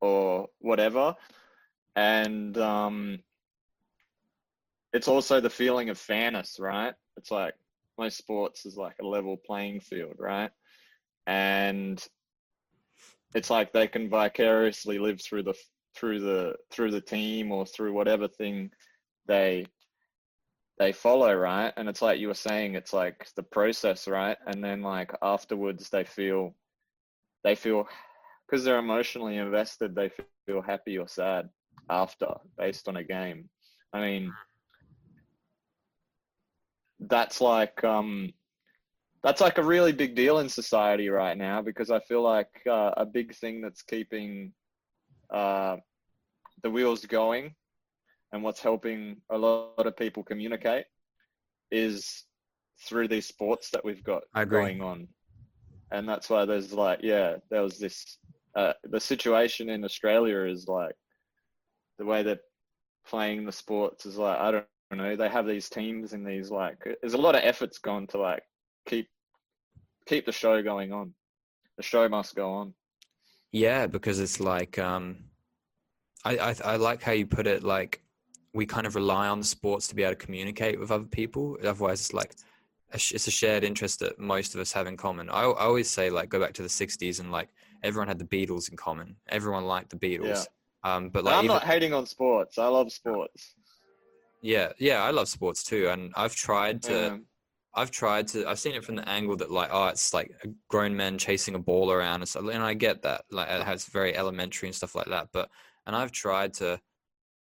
[0.00, 1.14] or whatever.
[1.96, 3.18] And um,
[4.92, 6.94] it's also the feeling of fairness right?
[7.16, 7.54] It's like
[7.98, 10.50] most sports is like a level playing field right?
[11.26, 12.02] And
[13.34, 15.54] it's like they can vicariously live through the
[15.94, 18.70] through the through the team or through whatever thing
[19.26, 19.66] they
[20.78, 21.72] they follow right?
[21.76, 24.38] And it's like you were saying it's like the process right?
[24.46, 26.54] And then like afterwards they feel
[27.44, 27.86] they feel
[28.50, 30.10] because they're emotionally invested they
[30.46, 31.48] feel happy or sad
[31.88, 33.48] after based on a game
[33.92, 34.32] i mean
[37.00, 38.32] that's like um
[39.22, 42.90] that's like a really big deal in society right now because i feel like uh,
[42.96, 44.52] a big thing that's keeping
[45.32, 45.76] uh,
[46.62, 47.54] the wheels going
[48.32, 50.84] and what's helping a lot of people communicate
[51.70, 52.24] is
[52.86, 55.08] through these sports that we've got going on.
[55.92, 58.18] And that's why there's like, yeah, there was this,
[58.54, 60.94] uh, the situation in Australia is like
[61.98, 62.40] the way they're
[63.06, 66.78] playing the sports is like, I don't know, they have these teams and these like,
[67.00, 68.42] there's a lot of efforts gone to like
[68.86, 69.08] keep,
[70.06, 71.14] keep the show going on.
[71.76, 72.74] The show must go on.
[73.52, 75.24] Yeah, because it's like um,
[76.24, 77.62] I, I I like how you put it.
[77.62, 78.02] Like
[78.52, 81.56] we kind of rely on the sports to be able to communicate with other people.
[81.64, 82.34] Otherwise, it's like
[82.92, 85.30] it's a shared interest that most of us have in common.
[85.30, 87.48] I, I always say like go back to the '60s and like
[87.82, 89.16] everyone had the Beatles in common.
[89.28, 90.46] Everyone liked the Beatles.
[90.82, 92.58] Um, but like I'm even- not hating on sports.
[92.58, 93.54] I love sports.
[94.42, 97.12] yeah, yeah, I love sports too, and I've tried to.
[97.12, 97.26] Um,
[97.74, 98.48] I've tried to.
[98.48, 101.54] I've seen it from the angle that like, oh, it's like a grown men chasing
[101.54, 102.48] a ball around and stuff.
[102.50, 105.28] And I get that, like, it has very elementary and stuff like that.
[105.32, 105.50] But
[105.86, 106.80] and I've tried to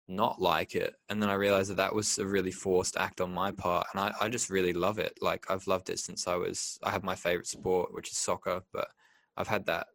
[0.07, 3.33] not like it, and then I realized that that was a really forced act on
[3.33, 5.17] my part, and I, I just really love it.
[5.21, 6.77] Like I've loved it since I was.
[6.83, 8.89] I have my favorite sport, which is soccer, but
[9.35, 9.87] I've had that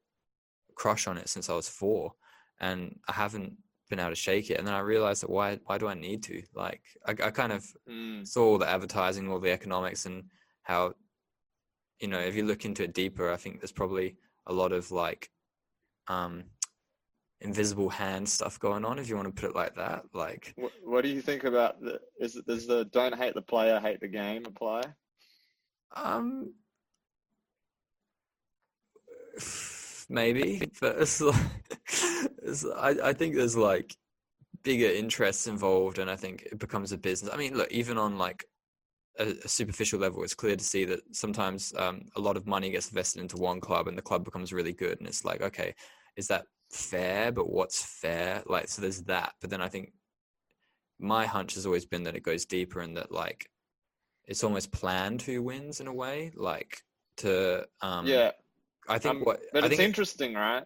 [0.78, 2.14] crush on it since I was four,
[2.60, 3.54] and I haven't
[3.90, 4.58] been able to shake it.
[4.58, 6.42] And then I realized that why why do I need to?
[6.54, 10.24] Like I, I kind of mm, saw all the advertising, all the economics, and
[10.62, 10.94] how,
[12.00, 14.90] you know, if you look into it deeper, I think there's probably a lot of
[14.90, 15.30] like,
[16.06, 16.44] um,
[17.40, 20.04] invisible hand stuff going on, if you want to put it like that.
[20.14, 22.00] Like, what, what do you think about the?
[22.20, 24.82] Is it- does the don't hate the player, hate the game apply?
[25.96, 26.52] um,
[30.08, 31.36] maybe, but it's like,
[32.42, 33.96] it's, I I think there's like
[34.62, 37.32] bigger interests involved, and I think it becomes a business.
[37.32, 38.44] I mean, look, even on like
[39.18, 42.70] a, a superficial level, it's clear to see that sometimes um, a lot of money
[42.70, 45.74] gets invested into one club, and the club becomes really good, and it's like, okay,
[46.16, 47.32] is that fair?
[47.32, 48.42] But what's fair?
[48.46, 49.32] Like, so there's that.
[49.40, 49.92] But then I think
[50.98, 53.48] my hunch has always been that it goes deeper, and that like
[54.26, 56.82] it's almost planned who wins in a way, like
[57.18, 58.32] to um, yeah,
[58.88, 60.64] I think um, what but I it's think interesting, right?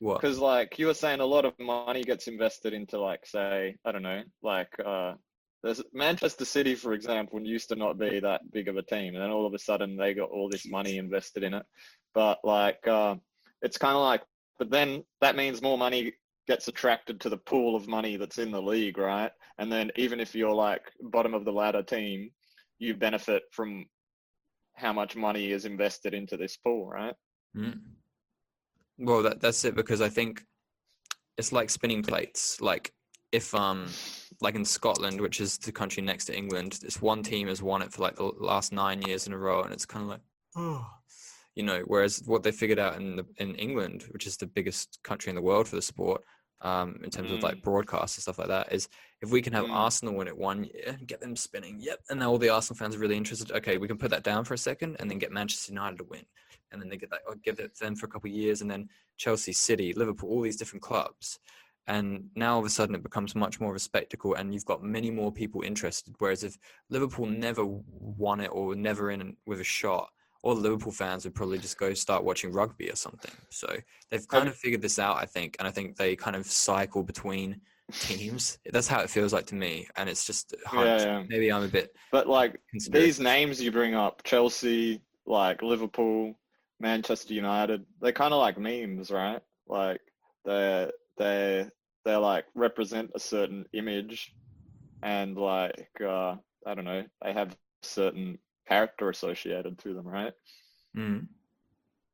[0.00, 3.76] what Because like you were saying, a lot of money gets invested into like say
[3.84, 5.14] I don't know, like uh,
[5.62, 9.22] there's Manchester City, for example, used to not be that big of a team, and
[9.22, 11.64] then all of a sudden they got all this money invested in it.
[12.14, 13.16] But like uh,
[13.62, 14.22] it's kind of like,
[14.58, 16.12] but then that means more money
[16.48, 19.30] gets attracted to the pool of money that's in the league, right?
[19.58, 22.30] And then even if you're like bottom of the ladder team,
[22.78, 23.86] you benefit from
[24.74, 27.14] how much money is invested into this pool, right?
[27.56, 27.80] Mm.
[28.98, 30.44] Well, that that's it because I think
[31.36, 32.60] it's like spinning plates.
[32.60, 32.92] Like
[33.32, 33.86] if um
[34.40, 37.82] like in Scotland, which is the country next to England, this one team has won
[37.82, 40.20] it for like the last nine years in a row, and it's kind of like,
[40.56, 40.86] oh,
[41.54, 41.82] you know.
[41.86, 45.36] Whereas what they figured out in the, in England, which is the biggest country in
[45.36, 46.22] the world for the sport,
[46.60, 48.88] um, in terms of like broadcast and stuff like that, is
[49.20, 49.72] if we can have Mm.
[49.72, 52.96] Arsenal win it one year, get them spinning, yep, and then all the Arsenal fans
[52.96, 53.52] are really interested.
[53.52, 56.04] Okay, we can put that down for a second, and then get Manchester United to
[56.04, 56.24] win,
[56.72, 58.62] and then they get that, or give it to them for a couple of years,
[58.62, 61.38] and then Chelsea, City, Liverpool, all these different clubs.
[61.88, 64.64] And now all of a sudden it becomes much more of a spectacle, and you've
[64.64, 66.14] got many more people interested.
[66.18, 66.56] Whereas if
[66.90, 70.08] Liverpool never won it or were never in with a shot,
[70.42, 73.32] all the Liverpool fans would probably just go start watching rugby or something.
[73.50, 73.68] So
[74.10, 77.02] they've kind of figured this out, I think, and I think they kind of cycle
[77.02, 77.60] between
[78.00, 78.58] teams.
[78.70, 80.54] That's how it feels like to me, and it's just.
[80.72, 81.22] Yeah, yeah.
[81.28, 86.34] maybe I'm a bit But like these names you bring up, Chelsea, like Liverpool,
[86.82, 89.40] Manchester United, they're kind of like memes, right?
[89.68, 90.00] Like
[90.44, 91.68] they they
[92.04, 94.34] they like represent a certain image,
[95.02, 100.32] and like uh, I don't know, they have certain character associated to them, right?
[100.96, 101.28] Mm,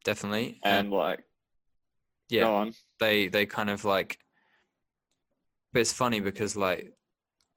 [0.05, 1.25] definitely, And like,
[2.29, 2.67] yeah,
[3.01, 4.19] they they kind of like
[5.73, 6.93] but it's funny because like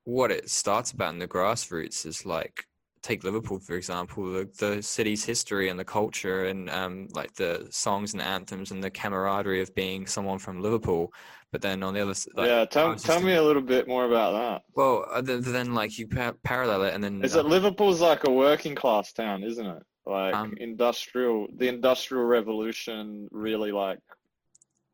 [0.06, 2.66] what it starts about in the grassroots is like
[3.02, 7.68] take liverpool for example the, the city's history and the culture and um like the
[7.72, 11.12] songs and anthems and the camaraderie of being someone from liverpool
[11.52, 14.06] but then on the other side like, yeah, tell tell me a little bit more
[14.06, 14.62] about that.
[14.76, 17.24] well uh, th- then like you pa- parallel it and then.
[17.24, 19.84] Is uh, it Liverpool's like a working class town, isn't it?
[20.06, 24.00] Like Um, industrial, the industrial revolution really like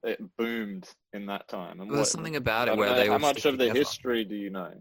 [0.03, 1.79] it boomed in that time.
[1.79, 3.79] And there's what, something about it where know, they how much of the together.
[3.79, 4.71] history do you know?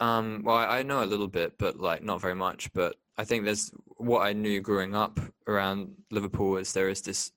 [0.00, 2.72] Um, well, I I know a little bit, but like not very much.
[2.72, 7.32] But I think there's what I knew growing up around Liverpool is there is this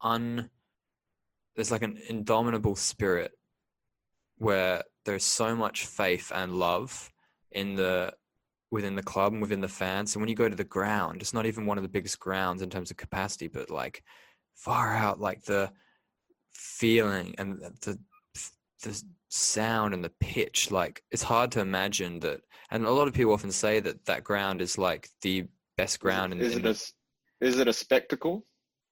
[0.00, 0.50] un,
[1.54, 3.32] there's like an indomitable spirit
[4.38, 7.12] where there's so much faith and love
[7.52, 8.12] in the
[8.70, 10.14] within the club and within the fans.
[10.14, 12.62] And when you go to the ground, it's not even one of the biggest grounds
[12.62, 14.02] in terms of capacity, but like
[14.54, 15.70] far out, like the
[16.54, 17.98] feeling and the
[18.82, 23.14] the sound and the pitch like it's hard to imagine that and a lot of
[23.14, 25.44] people often say that that ground is like the
[25.76, 26.92] best ground in, Is in it
[27.40, 28.46] a is it a spectacle?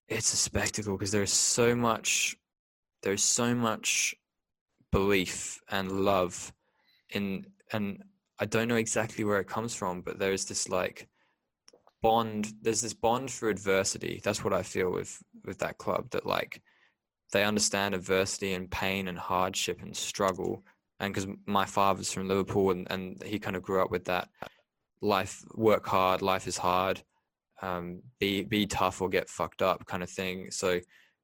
[0.08, 2.36] it's a spectacle because there's so much
[3.02, 4.14] there's so much
[4.92, 6.52] belief and love
[7.10, 8.02] in and
[8.40, 11.08] i don't know exactly where it comes from but there's this like
[12.02, 16.26] bond there's this bond for adversity that's what i feel with with that club that
[16.26, 16.60] like
[17.32, 20.62] they understand adversity and pain and hardship and struggle.
[21.00, 24.28] And because my father's from Liverpool and, and he kind of grew up with that
[25.00, 27.02] life, work hard, life is hard,
[27.62, 30.50] um, be be tough or get fucked up kind of thing.
[30.50, 30.80] So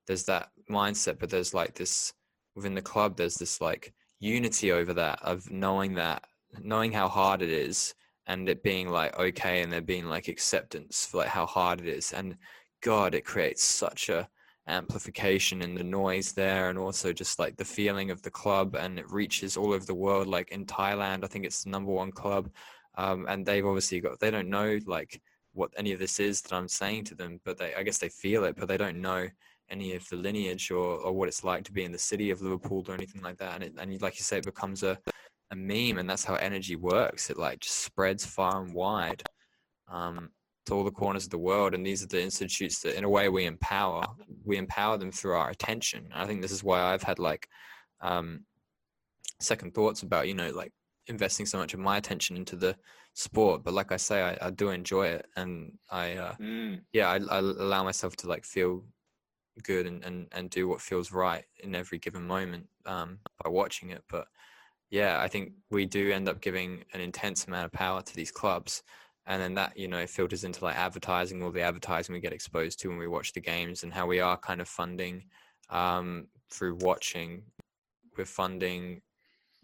[0.07, 2.13] there's that mindset, but there's like this
[2.55, 3.17] within the club.
[3.17, 6.25] There's this like unity over that of knowing that,
[6.61, 7.95] knowing how hard it is,
[8.27, 11.89] and it being like okay, and there being like acceptance for like how hard it
[11.89, 12.13] is.
[12.13, 12.37] And
[12.83, 14.29] God, it creates such a
[14.71, 18.99] amplification in the noise there and also just like the feeling of the club and
[18.99, 22.13] it reaches all over the world like in thailand i think it's the number one
[22.13, 22.51] club.
[22.97, 26.53] Um, and they've obviously got they don't know like what any of this is that
[26.53, 29.29] i'm saying to them but they i guess they feel it but they don't know
[29.71, 32.43] any of the lineage or, or what it's like to be in the city of
[32.43, 34.99] liverpool or anything like that and, it, and like you say it becomes a,
[35.51, 37.31] a meme and that's how energy works.
[37.31, 39.23] It like just spreads far and wide.
[39.89, 40.31] Um,
[40.67, 43.09] to all the corners of the world and these are the institutes that in a
[43.09, 44.05] way we empower
[44.45, 46.09] we empower them through our attention.
[46.15, 47.49] I think this is why i've had like
[48.03, 48.45] um,
[49.41, 50.73] second thoughts about you know like
[51.07, 52.77] investing so much of my attention into the
[53.15, 53.65] sport.
[53.65, 56.81] But like i say i, I do enjoy it and i uh, Mm.
[56.93, 58.85] yeah I, I allow myself to like feel
[59.63, 63.91] good and, and and do what feels right in every given moment um, by watching
[63.91, 64.03] it.
[64.09, 64.27] But
[64.91, 68.33] yeah i think we do end up giving an intense amount of power to these
[68.33, 68.83] clubs
[69.31, 72.81] and then that you know filters into like advertising all the advertising we get exposed
[72.81, 75.23] to when we watch the games and how we are kind of funding
[75.71, 77.43] um, through watching
[78.19, 79.01] we're funding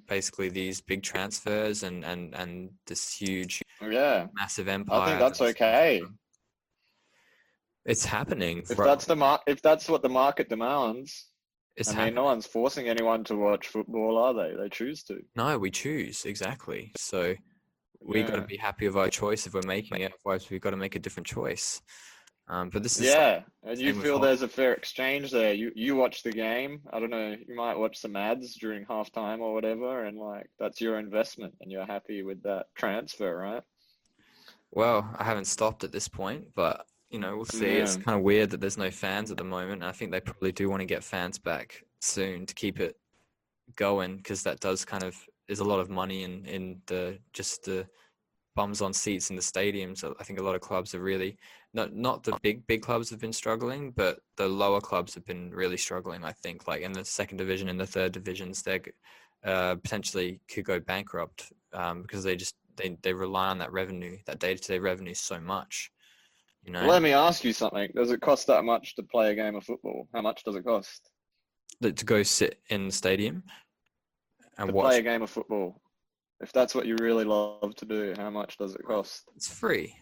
[0.07, 5.41] basically these big transfers and and and this huge Yeah, massive empire I think that's
[5.41, 6.03] okay.
[7.85, 8.87] it's happening If bro.
[8.87, 11.27] that's the mar- if that's what the market demands,
[11.77, 12.15] it's I mean, happening.
[12.15, 14.55] no one's forcing anyone to watch football, are they?
[14.57, 15.21] They choose to.
[15.35, 16.93] No, we choose exactly.
[16.97, 17.35] So
[18.01, 20.13] we got to be happy with our choice if we're making it.
[20.25, 21.81] Otherwise, we've got to make a different choice.
[22.49, 25.53] Um, but this is Yeah, and you feel there's a fair exchange there.
[25.53, 26.81] You you watch the game.
[26.93, 27.35] I don't know.
[27.47, 31.73] You might watch some ads during halftime or whatever, and like that's your investment, and
[31.73, 33.63] you're happy with that transfer, right?
[34.71, 37.67] well, I haven't stopped at this point, but you know, we'll see.
[37.67, 39.83] It's kind of weird that there's no fans at the moment.
[39.83, 42.97] I think they probably do want to get fans back soon to keep it
[43.77, 45.17] going because that does kind of
[45.49, 47.87] is a lot of money in in the just the
[48.55, 50.03] bums on seats in the stadiums.
[50.19, 51.37] I think a lot of clubs are really
[51.75, 55.51] not not the big big clubs have been struggling, but the lower clubs have been
[55.51, 56.25] really struggling.
[56.25, 58.81] I think like in the second division and the third divisions, they
[59.45, 64.19] uh, potentially could go bankrupt um, because they just they, they rely on that revenue,
[64.27, 65.91] that day to day revenue, so much.
[66.65, 67.91] You know, Let me ask you something.
[67.95, 70.09] Does it cost that much to play a game of football?
[70.13, 71.11] How much does it cost
[71.83, 73.43] to go sit in the stadium
[74.59, 74.85] and to watch.
[74.87, 75.81] play a game of football?
[76.41, 79.25] If that's what you really love to do, how much does it cost?
[79.37, 79.97] It's free.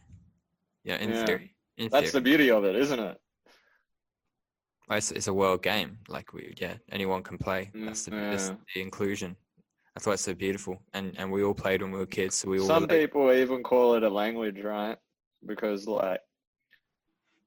[0.83, 1.27] Yeah, in Yeah.
[1.27, 1.55] theory.
[1.77, 3.19] In That's the beauty of it, isn't it?
[4.91, 5.99] It's, it's a world game.
[6.09, 7.71] Like we, yeah, anyone can play.
[7.75, 9.37] Mm, that's the, that's the inclusion.
[9.95, 10.83] That's why it's so beautiful.
[10.93, 13.07] And and we all played when we were kids, so we all Some relate.
[13.07, 14.99] people even call it a language, right?
[15.47, 16.21] Because like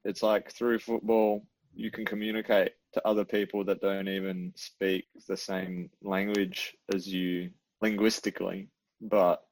[0.06, 1.46] it's like through football
[1.76, 7.52] you can communicate to other people that don't even speak the same language as you
[7.82, 8.70] linguistically,
[9.02, 9.44] but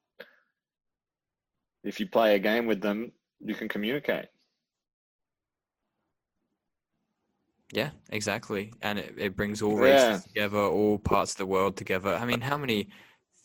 [1.84, 4.26] if you play a game with them, you can communicate.
[7.72, 8.74] Yeah, exactly.
[8.82, 10.14] And it, it brings all Yeah.
[10.14, 12.16] races together, all parts of the world together.
[12.16, 12.89] I mean, how many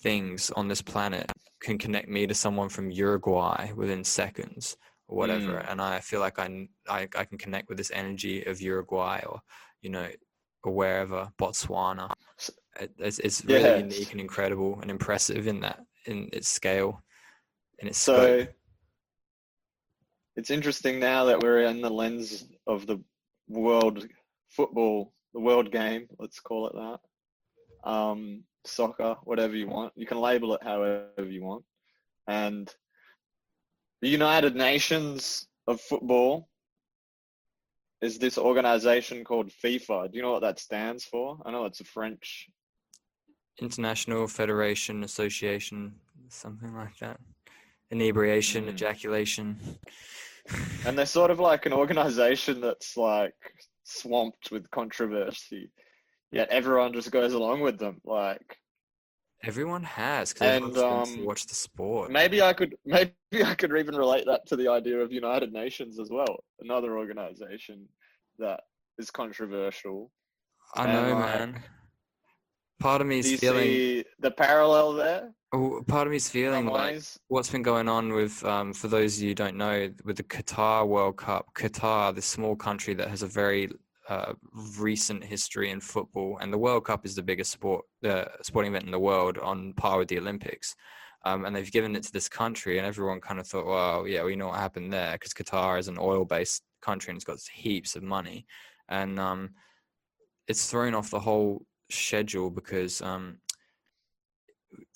[0.02, 1.30] things on this planet
[1.60, 4.78] can connect me to someone from Uruguay within seconds
[5.08, 5.60] or whatever?
[5.60, 5.72] Mm.
[5.72, 9.40] And I feel like I, I, I, can connect with this energy of Uruguay or,
[9.82, 10.08] you know,
[10.62, 12.10] or wherever, Botswana.
[12.80, 13.78] It, it's, it's really Yes.
[13.78, 17.02] unique and incredible and impressive in that, in its scale,
[17.78, 18.48] in its So scope.
[20.36, 22.98] it's interesting now that we're in the lens of the
[23.48, 24.06] world
[24.48, 27.90] football, the world game, let's call it that.
[27.90, 29.92] Um, soccer, whatever you want.
[29.96, 31.64] You can label it however you want.
[32.28, 32.72] And
[34.02, 36.49] the United Nations of football
[38.00, 40.10] is this organization called FIFA.
[40.10, 41.38] Do you know what that stands for?
[41.44, 42.48] I know it's a French.
[43.60, 45.94] International Federation Association,
[46.28, 47.20] something like that.
[47.90, 48.70] Inebriation, Mm.
[48.70, 49.58] ejaculation.
[50.86, 53.36] And they're sort of like an organization that's like
[53.84, 55.70] swamped with controversy.
[56.32, 58.00] Yet everyone just goes along with them.
[58.04, 58.56] Like
[59.42, 62.10] Everyone has, because everyone And, just to um, watch the sport.
[62.10, 63.12] maybe I could maybe
[63.44, 66.44] I could even relate that to the idea of United Nations as well.
[66.60, 67.88] Another organization
[68.38, 68.60] that
[68.98, 70.10] is controversial.
[70.74, 71.62] I and, know, like, man.
[72.80, 74.04] Part of me is feeling.
[74.20, 75.32] the parallel there?
[75.52, 79.16] Oh, part of me is feeling like what's been going on with, um, for those
[79.16, 81.46] of you who don't know, with the Qatar World Cup.
[81.54, 83.68] Qatar, this small country that has a very
[84.10, 84.32] uh,
[84.76, 88.84] recent history in football, and the World Cup is the biggest sport, uh, sporting event
[88.84, 90.74] in the world, on par with the Olympics.
[91.24, 94.24] Um, and they've given it to this country, and everyone kind of thought, well, yeah,
[94.24, 97.94] we know what happened there because Qatar is an oil-based country and it's got heaps
[97.94, 98.46] of money,
[98.88, 99.50] and um,
[100.48, 103.38] it's thrown off the whole schedule because um,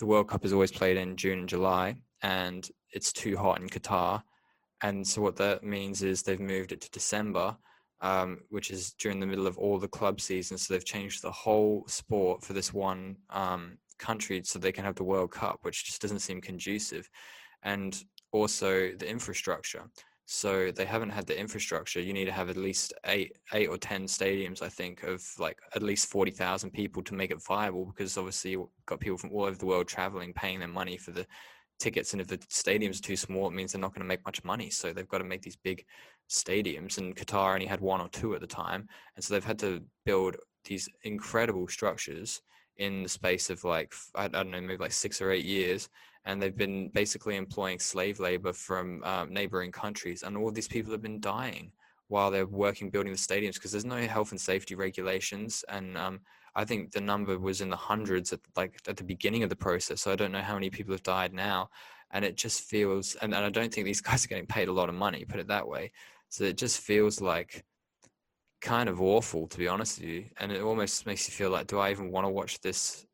[0.00, 3.68] the World Cup is always played in June and July, and it's too hot in
[3.68, 4.22] Qatar.
[4.82, 7.56] And so what that means is they've moved it to December,
[8.04, 10.60] um, which is during the middle of all the club seasons.
[10.62, 14.96] So they've changed the whole sport for this one um, country so they can have
[14.96, 17.08] the World Cup, which just doesn't seem conducive.
[17.62, 17.92] And
[18.30, 19.84] also the infrastructure.
[20.26, 22.00] So they haven't had the infrastructure.
[22.00, 25.58] You need to have at least eight, eight or ten stadiums, I think, of like
[25.74, 27.86] at least forty thousand people to make it viable.
[27.86, 31.12] Because obviously you've got people from all over the world traveling, paying their money for
[31.12, 31.26] the
[31.78, 34.24] tickets, and if the stadiums are too small, it means they're not going to make
[34.24, 34.70] much money.
[34.70, 35.84] So they've got to make these big
[36.30, 39.58] stadiums, and Qatar only had one or two at the time, and so they've had
[39.60, 42.40] to build these incredible structures
[42.78, 45.88] in the space of like I don't know, maybe like six or eight years,
[46.24, 50.92] and they've been basically employing slave labor from um, neighboring countries, and all these people
[50.92, 51.72] have been dying
[52.08, 56.20] while they're working building the stadiums because there's no health and safety regulations and um,
[56.56, 59.56] I think the number was in the hundreds at like at the beginning of the
[59.56, 60.02] process.
[60.02, 61.70] So I don't know how many people have died now.
[62.12, 64.72] And it just feels, and, and I don't think these guys are getting paid a
[64.72, 65.90] lot of money, put it that way.
[66.28, 67.64] So it just feels like
[68.60, 70.24] kind of awful, to be honest with you.
[70.38, 73.04] And it almost makes you feel like, do I even want to watch this?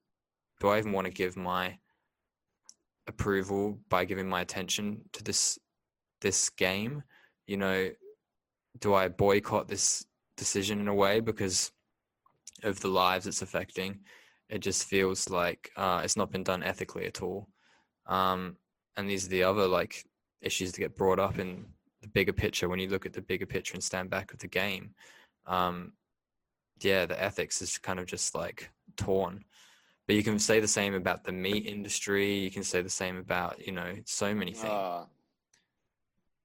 [0.61, 1.79] Do I even want to give my
[3.07, 5.59] approval by giving my attention to this
[6.21, 7.03] this game?
[7.47, 7.91] You know,
[8.79, 10.05] do I boycott this
[10.37, 11.73] decision in a way because
[12.65, 14.01] of the lives it's affecting.
[14.49, 17.49] It just feels like uh, it's not been done ethically at all.
[18.07, 18.57] Um,
[18.97, 20.05] and these are the other like
[20.41, 21.67] issues that get brought up in
[22.03, 24.49] the bigger picture when you look at the bigger picture and stand back of the
[24.49, 24.95] game.
[25.47, 25.93] Um,
[26.81, 29.45] yeah, the ethics is kind of just like torn.
[30.07, 32.35] But you can say the same about the meat industry.
[32.39, 34.73] You can say the same about you know so many things.
[34.73, 35.05] Uh,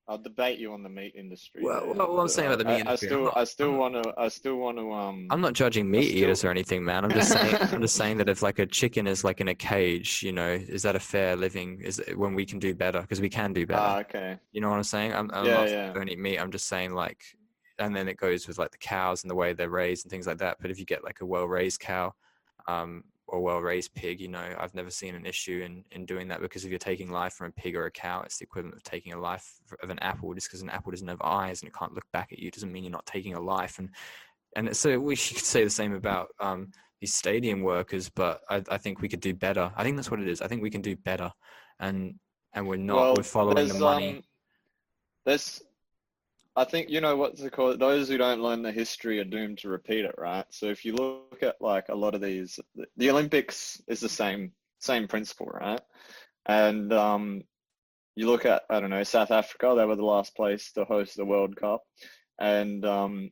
[0.07, 1.63] I'll debate you on the meat industry.
[1.63, 3.07] Well, well I'm saying about the meat I, industry.
[3.07, 4.91] I still, I still want to, I still want to.
[4.93, 6.17] Um, I'm not judging meat still...
[6.17, 7.05] eaters or anything, man.
[7.05, 9.55] I'm just saying, I'm just saying that if like a chicken is like in a
[9.55, 11.81] cage, you know, is that a fair living?
[11.81, 13.81] Is it, when we can do better because we can do better.
[13.81, 14.37] Ah, okay.
[14.51, 15.13] You know what I'm saying?
[15.13, 15.93] I'm, I'm yeah, not yeah.
[15.93, 16.37] don't eat meat.
[16.37, 17.23] I'm just saying like,
[17.79, 20.27] and then it goes with like the cows and the way they're raised and things
[20.27, 20.57] like that.
[20.61, 22.13] But if you get like a well-raised cow,
[22.67, 23.03] um,
[23.35, 26.63] or well-raised pig, you know, I've never seen an issue in, in doing that because
[26.63, 29.11] if you're taking life from a pig or a cow, it's the equivalent of taking
[29.11, 30.33] a life of an apple.
[30.33, 32.71] Just because an apple doesn't have eyes and it can't look back at you doesn't
[32.71, 33.77] mean you're not taking a life.
[33.77, 33.89] And
[34.55, 36.71] and so we should say the same about um,
[37.01, 39.71] these stadium workers, but I, I think we could do better.
[39.75, 40.41] I think that's what it is.
[40.41, 41.31] I think we can do better,
[41.79, 42.15] and
[42.53, 42.95] and we're not.
[42.95, 44.09] Well, we're following the money.
[44.17, 44.23] Um,
[45.25, 45.61] there's
[46.57, 47.79] I think you know what's it called.
[47.79, 50.45] Those who don't learn the history are doomed to repeat it, right?
[50.49, 52.59] So if you look at like a lot of these,
[52.95, 55.81] the Olympics is the same same principle, right?
[56.45, 57.41] And um,
[58.15, 61.17] you look at I don't know South Africa; they were the last place to host
[61.17, 61.83] the World Cup,
[62.39, 63.31] and um,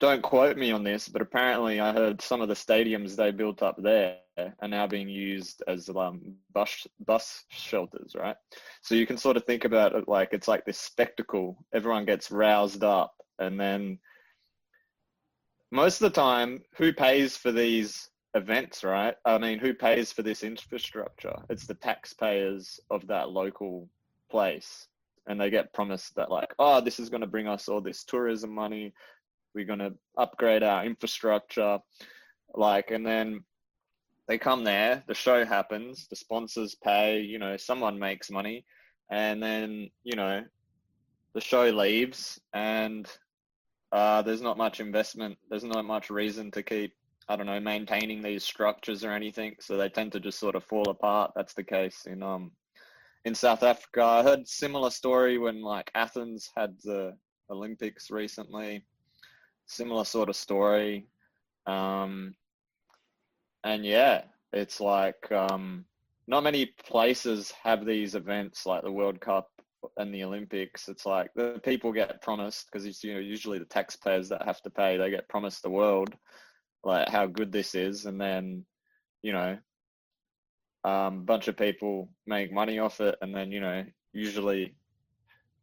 [0.00, 3.62] don't quote me on this, but apparently I heard some of the stadiums they built
[3.62, 8.36] up there are now being used as um, bus bus shelters, right?
[8.82, 11.56] So you can sort of think about it like it's like this spectacle.
[11.72, 13.98] Everyone gets roused up, and then
[15.70, 19.14] most of the time, who pays for these events, right?
[19.24, 21.36] I mean, who pays for this infrastructure?
[21.48, 23.88] It's the taxpayers of that local
[24.30, 24.88] place,
[25.26, 28.04] and they get promised that like, oh, this is going to bring us all this
[28.04, 28.92] tourism money
[29.56, 31.78] we're going to upgrade our infrastructure
[32.54, 33.42] like and then
[34.28, 38.64] they come there the show happens the sponsors pay you know someone makes money
[39.10, 40.42] and then you know
[41.34, 43.08] the show leaves and
[43.92, 46.92] uh, there's not much investment there's not much reason to keep
[47.28, 50.64] i don't know maintaining these structures or anything so they tend to just sort of
[50.64, 52.50] fall apart that's the case in um
[53.24, 57.16] in south africa i heard similar story when like athens had the
[57.50, 58.82] olympics recently
[59.66, 61.06] similar sort of story.
[61.66, 62.34] Um,
[63.66, 65.84] and yeah, it's like um,
[66.28, 69.50] not many places have these events like the World Cup
[69.96, 70.88] and the Olympics.
[70.88, 74.62] It's like the people get promised because it's you know usually the taxpayers that have
[74.62, 74.96] to pay.
[74.96, 76.14] They get promised the world,
[76.84, 78.64] like how good this is, and then
[79.22, 79.58] you know
[80.84, 84.76] a um, bunch of people make money off it, and then you know usually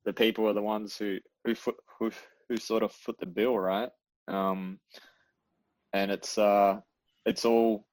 [0.03, 1.55] the people are the ones who who
[1.99, 2.11] who
[2.49, 3.89] who sort of foot the bill, right?
[4.27, 4.77] Um,
[5.93, 6.81] and it's uh,
[7.25, 7.85] it's all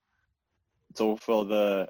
[0.90, 1.88] it's all for the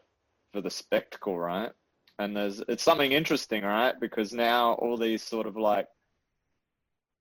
[0.52, 1.70] for the spectacle, right?
[2.18, 3.98] And there's it's something interesting, right?
[3.98, 5.88] Because now all these sort of like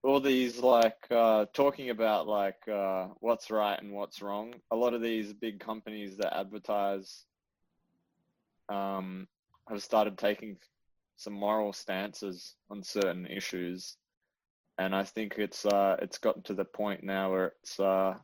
[0.04, 4.54] all these like uh, talking about like uh, what's right and what's wrong.
[4.72, 7.26] A lot of these big companies that advertise
[8.70, 9.28] um,
[9.70, 10.58] have started taking
[11.16, 13.98] some moral stances on certain issues,
[14.78, 18.16] and I think it's uh, it's gotten to the point now where it's uh,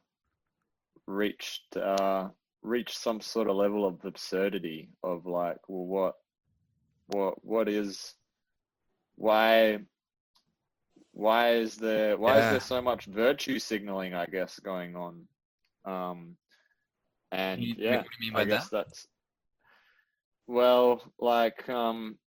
[1.07, 2.29] reached uh,
[2.65, 6.15] reached some sort of level of absurdity of like, well, what
[7.07, 8.15] what what is
[9.15, 9.79] why
[11.11, 12.45] why is there why Yeah.
[12.45, 15.27] is there so much virtue signaling i guess going on
[15.85, 16.35] um
[17.31, 19.07] and You- yeah what do you mean by i guess that's
[20.47, 22.17] well like um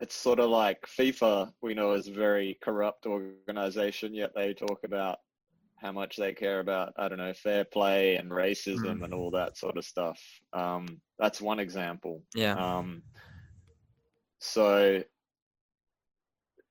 [0.00, 4.80] it's sort of like fifa we know is a very corrupt organization yet they talk
[4.84, 5.18] about
[5.82, 9.04] how much they care about i don't know fair play and racism Mm.
[9.04, 10.20] and all that sort of stuff
[10.52, 10.86] um
[11.18, 12.54] that's one example Yeah.
[12.54, 13.02] um,
[14.38, 15.02] so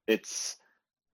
[0.08, 0.58] it's,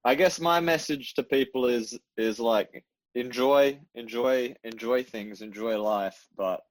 [0.03, 2.83] I guess my message to people is is like
[3.15, 6.61] enjoy, enjoy, enjoy things, enjoy life, but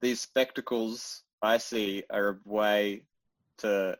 [0.00, 3.02] these spectacles I see are a way
[3.58, 3.96] to.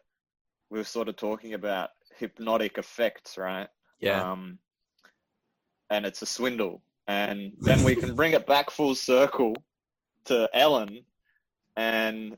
[0.70, 3.68] We're sort of talking about hypnotic effects, right?
[4.00, 4.32] yeah.
[4.32, 4.58] Um,
[5.90, 6.82] and it's a swindle.
[7.06, 9.54] And then we can bring it back full circle
[10.26, 11.00] to Ellen.
[11.76, 12.36] And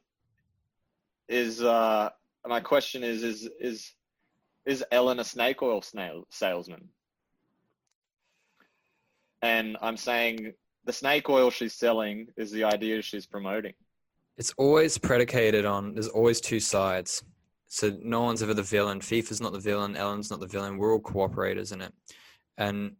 [1.28, 2.10] is uh,
[2.46, 3.92] my question is is is
[4.66, 6.88] is Ellen a snake oil snail salesman?
[9.42, 10.52] And I'm saying
[10.84, 13.74] the snake oil she's selling is the idea she's promoting.
[14.36, 17.22] it's always predicated on there's always two sides
[17.68, 20.92] so no one's ever the villain fifa's not the villain ellen's not the villain we're
[20.92, 21.92] all cooperators in it
[22.56, 22.92] and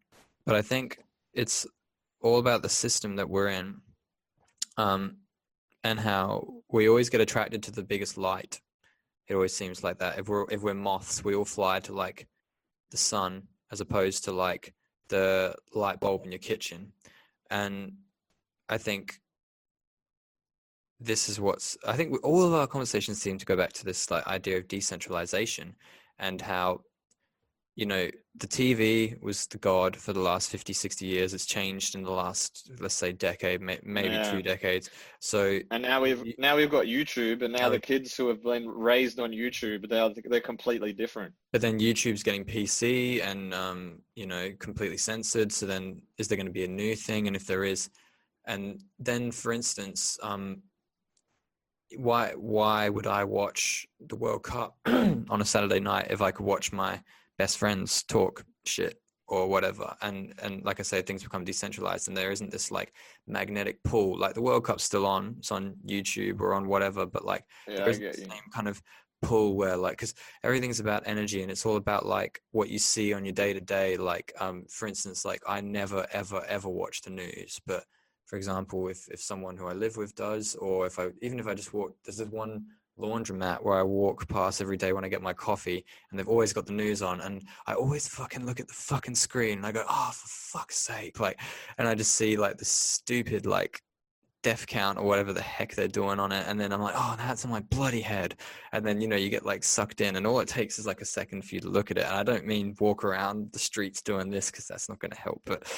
[0.51, 0.99] but i think
[1.33, 1.65] it's
[2.23, 3.81] all about the system that we're in
[4.77, 5.17] um
[5.85, 8.61] and how we always get attracted to the biggest light.
[9.29, 10.19] It always seems like that.
[10.19, 12.27] If we're if we're moths we all fly to like
[12.91, 14.75] the sun as opposed to like
[15.09, 16.93] the light bulb in your kitchen.
[17.51, 17.93] And
[18.69, 19.21] i think
[20.99, 24.11] this is what's i think all of our conversations seem to go back to this
[24.11, 25.75] like idea of decentralization
[26.19, 26.81] and how
[27.81, 31.95] you know the tv was the god for the last 50 60 years it's changed
[31.95, 34.31] in the last let's say decade maybe Yeah.
[34.31, 37.81] two decades so And now we've You- now we've got YouTube, and now Now the
[37.81, 41.33] kids who have been raised on YouTube, they're they're completely different.
[41.53, 43.81] but then youtube's getting pc and um
[44.15, 47.35] you know completely censored so then is there going to be a new thing and
[47.41, 47.81] if there is
[48.53, 48.63] and
[49.09, 50.45] then for instance um
[51.97, 54.71] why why would i watch the world cup
[55.35, 57.01] on a saturday night if i could watch my
[57.43, 58.35] best friends talk
[58.75, 58.95] shit
[59.35, 59.89] or whatever.
[60.07, 62.91] And and like i say things become decentralized and there isn't this like
[63.27, 64.19] magnetic pull.
[64.23, 65.23] Like the world cup's still on.
[65.39, 65.63] It's on
[65.95, 68.77] youtube or on whatever but like Yeah, there I isn't the same kind of
[69.23, 73.09] pull where like because everything's about energy and it's all about like what you see
[73.17, 76.97] on your day to day like um for instance like i never ever ever watch
[77.03, 77.83] the news but
[78.29, 81.47] for example if if someone who i live with does or if i even if
[81.47, 82.65] i just walk there's this one
[83.01, 86.53] laundromat where i walk past every day when i get my coffee and they've always
[86.53, 89.73] got the news on and i always fucking look at the fucking screen and i
[89.73, 91.41] go oh for fuck's sake like
[91.79, 93.83] and i just see like the stupid like
[94.43, 97.15] death count or whatever the heck they're doing on it and then i'm like oh
[97.19, 98.35] that's on my bloody head
[98.73, 101.03] and then you know you get like sucked in and all it takes is like
[101.03, 103.59] a second for you to look at it and i don't mean walk around the
[103.59, 105.71] streets doing this because that's not going to help but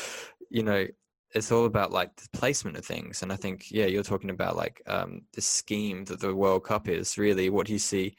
[0.48, 0.86] you know
[1.34, 4.56] it's all about like the placement of things and i think yeah you're talking about
[4.56, 8.14] like um the scheme that the world cup is really what do you see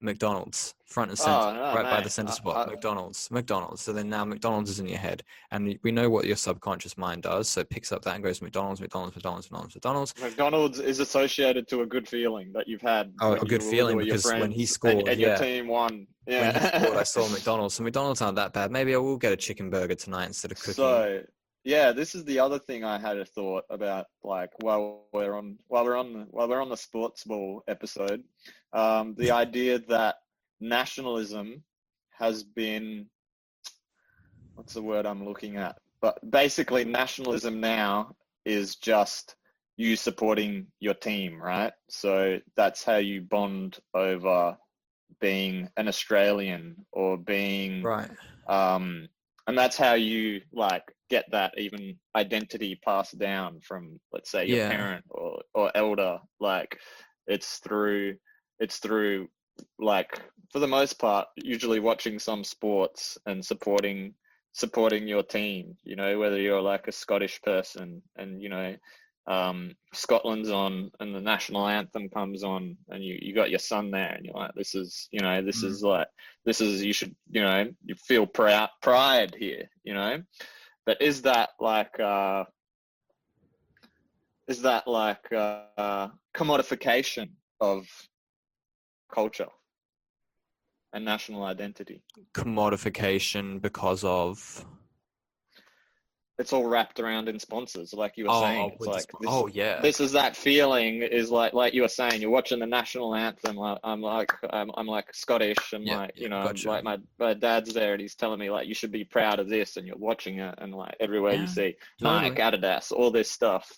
[0.00, 3.92] mcdonald's front and center Oh, no, right by the center spot I- mcdonald's mcdonald's so
[3.92, 7.48] then now mcdonald's is in your head and we know what your subconscious mind does
[7.48, 11.66] so it picks up that and goes mcdonald's mcdonald's mcdonald's mcdonald's mcdonald's McDonald's is associated
[11.68, 13.12] to a good feeling that you've had.
[13.20, 15.28] Oh, a good feeling because when he scored, and, and yeah.
[15.28, 16.06] your team won.
[16.26, 16.80] Yeah.
[16.80, 17.74] scored, I saw McDonald's.
[17.74, 18.70] So McDonald's aren't that bad.
[18.70, 20.74] Maybe I will get a chicken burger tonight instead of cooking.
[20.74, 21.22] So
[21.64, 24.06] yeah, this is the other thing I had a thought about.
[24.22, 28.22] Like while we're on while we're on the, while we're on the sports ball episode,
[28.72, 30.16] um, the idea that
[30.60, 31.62] nationalism
[32.18, 33.06] has been
[34.54, 35.76] what's the word I'm looking at?
[36.00, 39.36] But basically, nationalism now is just
[39.76, 41.72] you supporting your team, right?
[41.88, 44.56] So that's how you bond over
[45.20, 48.10] being an Australian or being right.
[48.46, 49.08] um,
[49.46, 54.58] and that's how you like get that even identity passed down from let's say your
[54.58, 54.68] Yeah.
[54.68, 56.78] parent or or elder like
[57.26, 58.16] it's through
[58.58, 59.28] it's through
[59.78, 60.20] like
[60.52, 64.14] for the most part usually watching some sports and supporting
[64.52, 68.74] supporting your team you know whether you're like a scottish person and you know
[69.26, 73.90] um, Scotland's on and the national anthem comes on and you, you got your son
[73.90, 75.70] there and you're like, this is, you know, this Mm.
[75.70, 76.08] is like,
[76.44, 80.22] this is, you should, you know, you feel proud, pride here, you know,
[80.86, 82.44] but is that like, uh,
[84.48, 87.30] is that like, uh, commodification
[87.60, 87.86] of
[89.12, 89.48] culture
[90.92, 92.02] and national identity?
[92.34, 94.64] Commodification because of
[96.36, 98.72] It's all wrapped around in sponsors, like you were oh, saying.
[98.74, 99.80] It's like, this, oh yeah.
[99.80, 103.54] this is that feeling is like like you were saying you're watching the national anthem
[103.56, 106.68] like, i'm like i'm, I'm like scottish and Yeah, like you yeah, know gotcha.
[106.68, 109.48] like my, my dad's there and he's telling me like you should be proud of
[109.48, 112.30] this and you're watching it and like everywhere Yeah, you see totally.
[112.30, 113.72] nike adidas all this stuff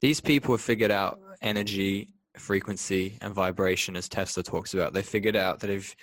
[0.00, 4.92] These people have figured out energy, frequency, and vibration, as Tesla talks about.
[4.92, 5.96] They figured out that if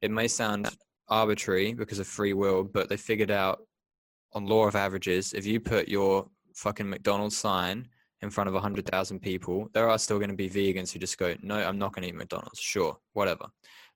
[0.00, 0.68] it may sound
[1.08, 3.60] arbitrary because of free will, but they figured out
[4.32, 7.88] on law of averages, if you put your fucking McDonald's sign
[8.22, 11.34] in front of 100,000 people, there are still going to be vegans who just go,
[11.42, 12.60] no, I'm not going to eat McDonald's.
[12.60, 13.46] Sure, whatever.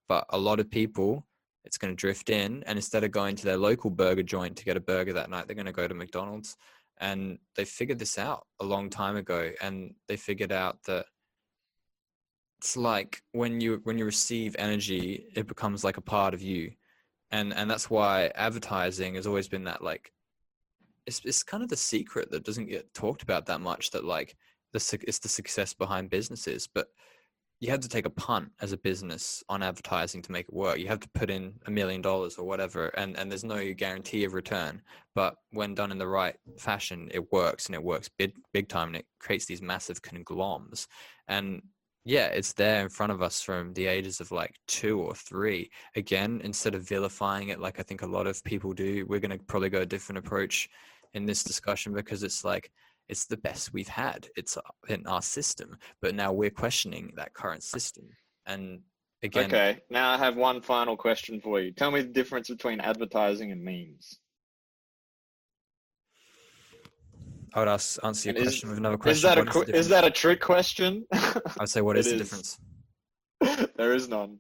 [0.09, 1.26] But a lot of people,
[1.64, 4.64] it's going to drift in, and instead of going to their local burger joint to
[4.64, 6.57] get a burger that night, they're going to go to McDonald's
[6.99, 11.07] and they figured this out a long time ago and they figured out that
[12.59, 16.70] it's like when you when you receive energy it becomes like a part of you
[17.30, 20.12] and and that's why advertising has always been that like
[21.07, 24.36] it's it's kind of the secret that doesn't get talked about that much that like
[24.72, 26.88] the it's the success behind businesses but
[27.61, 30.78] you have to take a punt as a business on advertising to make it work.
[30.78, 34.24] You have to put in a million dollars or whatever and and there's no guarantee
[34.24, 34.82] of return
[35.14, 38.88] but when done in the right fashion it works and it works big big time
[38.88, 40.88] and it creates these massive conglomerates
[41.28, 41.62] and
[42.05, 45.70] yeah it's there in front of us from the ages of like two or three.
[45.96, 49.38] Again instead of vilifying it like i think a lot of people do we're going
[49.38, 50.68] to probably go a different approach
[51.14, 52.70] in this discussion because it's like
[53.08, 57.32] it's the best we've had it's uh, in our system but now we're questioning that
[57.34, 58.04] current system.
[58.46, 58.80] And
[59.22, 61.70] again okay now i have one final question for you.
[61.72, 64.18] Tell me the difference between advertising and memes.
[67.54, 69.16] I would ask answer your And is- question with another question.
[69.16, 71.06] is that a What the is that a trick question?
[71.60, 72.12] I'd say what It is.
[72.12, 72.58] the difference?
[73.76, 74.38] There is none.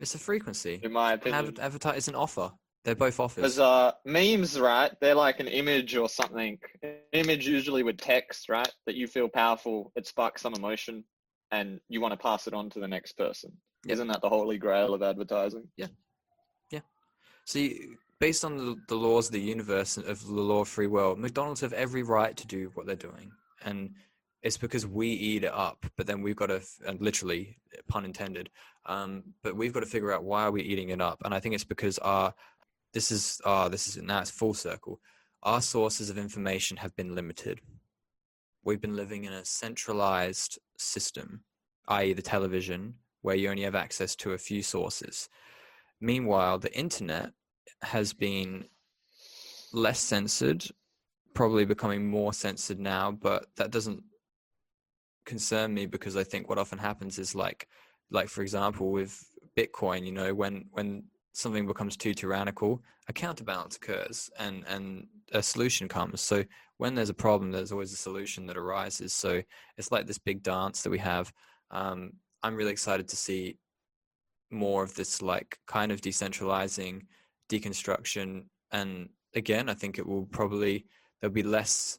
[0.00, 0.80] It's a frequency.
[0.82, 1.46] In my opinion.
[1.46, 2.50] Adver- advertise it's an offer
[2.86, 4.92] they're both offers Because uh, memes, right?
[5.00, 6.56] They're like an image or something.
[6.84, 8.72] An image usually with text, right?
[8.86, 11.02] That you feel powerful, it sparks some emotion,
[11.50, 13.50] and you want to pass it on to the next person.
[13.86, 13.92] Yep.
[13.92, 15.64] Isn't that the holy grail of advertising?
[15.76, 15.88] Yeah.
[16.70, 16.82] Yeah.
[17.44, 17.88] See,
[18.20, 21.62] based on the, the laws of the universe of the law of free will, McDonald's
[21.62, 23.32] have every right to do what they're doing,
[23.64, 23.90] and
[24.42, 25.86] it's because we eat it up.
[25.96, 27.58] But then we've got to, and literally,
[27.88, 28.48] pun intended,
[28.84, 31.40] um, but we've got to figure out why are we eating it up, and I
[31.40, 32.32] think it's because our
[32.96, 35.00] this is ah this is now it's full circle.
[35.42, 37.60] Our sources of information have been limited.
[38.64, 41.42] We've been living in a centralized system,
[41.88, 45.28] i.e., the television, where you only have access to a few sources.
[46.00, 47.32] Meanwhile, the internet
[47.82, 48.64] has been
[49.74, 50.64] less censored,
[51.34, 54.02] probably becoming more censored now, but that doesn't
[55.26, 57.68] concern me because I think what often happens is like
[58.10, 59.12] like for example with
[59.54, 61.04] Bitcoin, you know, when when
[61.36, 66.20] something becomes too tyrannical, a counterbalance occurs and and a solution comes.
[66.20, 66.44] So
[66.78, 69.12] when there's a problem, there's always a solution that arises.
[69.12, 69.42] So
[69.76, 71.32] it's like this big dance that we have.
[71.70, 72.12] Um,
[72.42, 73.58] I'm really excited to see
[74.50, 77.02] more of this like kind of decentralizing
[77.48, 80.86] deconstruction and again i think it will probably
[81.20, 81.98] there'll be less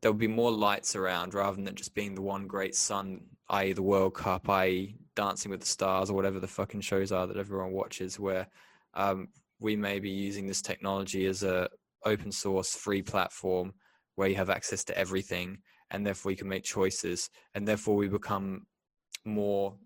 [0.00, 3.82] there'll be more lights around rather than just being the one great sun i.e the
[3.82, 7.72] world cup i.e dancing with the stars or whatever the fucking shows are that everyone
[7.72, 8.46] watches where
[8.94, 9.28] um,
[9.60, 11.68] we may be using this technology as a
[12.04, 13.72] open source free platform
[14.14, 15.58] where you have access to everything
[15.90, 18.66] and therefore you can make choices and therefore we become
[19.24, 19.76] more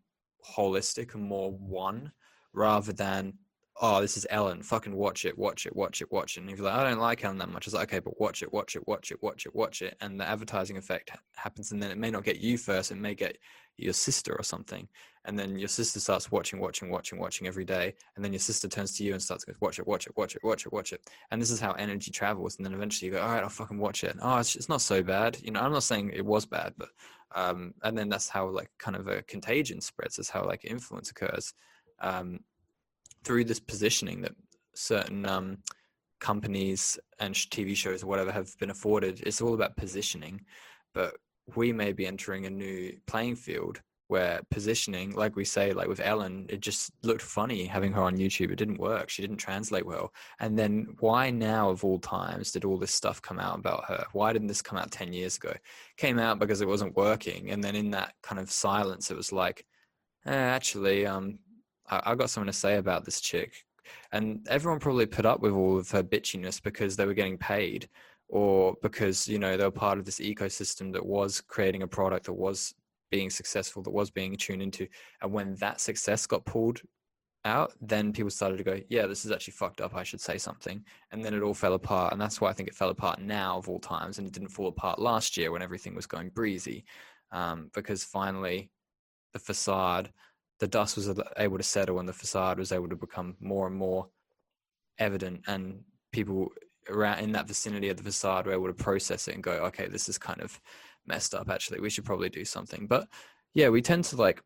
[0.57, 2.13] holistic and more one
[2.53, 3.33] rather than
[3.81, 6.59] oh this is ellen fucking watch it watch it watch it watch it and if
[6.59, 8.77] you're like i don't like ellen that much it's like okay but watch it watch
[8.77, 11.91] it watch it watch it watch it and the advertising effect ha- happens and then
[11.91, 13.37] it may not get you first it may get
[13.77, 14.87] your sister or something
[15.25, 18.69] and then your sister starts watching watching watching watching every day and then your sister
[18.69, 20.93] turns to you and starts going watch it watch it watch it watch it watch
[20.93, 21.01] it
[21.33, 23.79] and this is how energy travels and then eventually you go all right i'll fucking
[23.79, 26.47] watch it oh it's, it's not so bad you know i'm not saying it was
[26.47, 26.89] bad but
[27.37, 31.11] um, and then that's how like kind of a contagion spreads that's how like influence
[31.11, 31.53] occurs
[32.01, 32.39] um,
[33.25, 34.35] through this positioning that
[34.75, 35.59] certain um,
[36.21, 40.41] companies and tv shows or whatever have been afforded it's all about positioning
[40.93, 41.17] but
[41.57, 46.01] we may be entering a new playing field where positioning, like we say, like with
[46.01, 48.51] Ellen, it just looked funny having her on YouTube.
[48.51, 49.09] It didn't work.
[49.09, 50.13] She didn't translate well.
[50.41, 54.05] And then why now, of all times, did all this stuff come out about her?
[54.13, 55.55] Why didn't this come out 10 years ago?
[55.97, 57.51] came out because it wasn't working.
[57.51, 59.65] And then in that kind of silence, it was like,
[60.27, 61.39] eh, actually, um,
[61.89, 63.65] I, I got something to say about this chick.
[64.13, 67.89] And everyone probably put up with all of her bitchiness because they were getting paid
[68.29, 72.27] or because you know they were part of this ecosystem that was creating a product
[72.27, 72.75] that was
[73.11, 74.89] being successful that was being tuned into.
[75.21, 76.81] And when that success got pulled
[77.47, 79.95] out then people started to go yeah this is actually fucked up.
[79.95, 80.83] I should say something.
[81.13, 82.13] And then it all fell apart.
[82.13, 84.19] And that's why i think it fell apart now of all times.
[84.19, 86.85] And it didn't fall apart last year when everything was going breezy
[87.33, 88.71] um, because finally
[89.35, 90.11] the facade
[90.61, 93.77] the dust was able to settle and the facade was able to become more and
[93.77, 94.09] more
[94.99, 95.81] evident and
[96.13, 96.49] people
[96.89, 99.89] around in that vicinity of the facade were able to process it and go, okay,
[99.89, 100.61] this is kind of
[101.07, 101.49] messed up.
[101.49, 102.87] Actually, we should probably do something.
[102.87, 103.09] But
[103.55, 104.43] yeah, we tend to like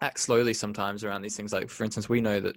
[0.00, 1.52] act slowly sometimes around these things.
[1.52, 2.56] Like for instance, we know that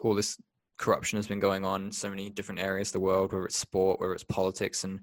[0.00, 0.38] all this
[0.78, 3.58] corruption has been going on in so many different areas of the world, whether it's
[3.58, 5.00] sport, whether it's politics, and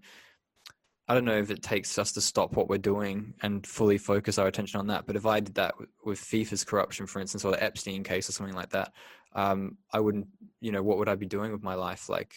[1.07, 4.37] I don't know if it takes us to stop what we're doing and fully focus
[4.37, 5.05] our attention on that.
[5.05, 5.75] But if I did that
[6.05, 8.93] with FIFA's corruption, for instance, or the Epstein case or something like that,
[9.33, 10.27] um, I wouldn't,
[10.61, 12.07] you know, what would I be doing with my life?
[12.07, 12.35] Like,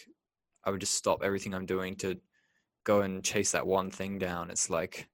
[0.65, 2.17] I would just stop everything I'm doing to
[2.83, 4.49] go and chase that one thing down.
[4.49, 5.07] It's like,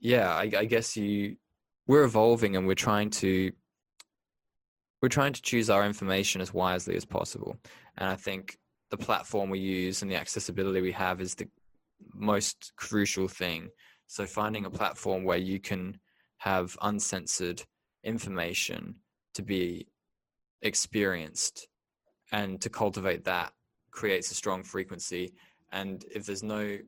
[0.00, 1.36] yeah, I, I guess you,
[1.86, 3.52] we're evolving and we're trying to,
[5.00, 7.56] we're trying to choose our information as wisely as possible.
[7.96, 8.58] And I think
[8.90, 11.48] the platform we use and the accessibility we have is the
[12.14, 13.68] most crucial thing.
[14.06, 15.98] So finding a platform where you can
[16.38, 17.62] have uncensored
[18.04, 18.96] information
[19.34, 19.86] to be
[20.62, 21.68] experienced
[22.32, 23.52] and to cultivate that
[23.90, 25.32] creates a strong frequency.
[25.72, 26.78] And if there's no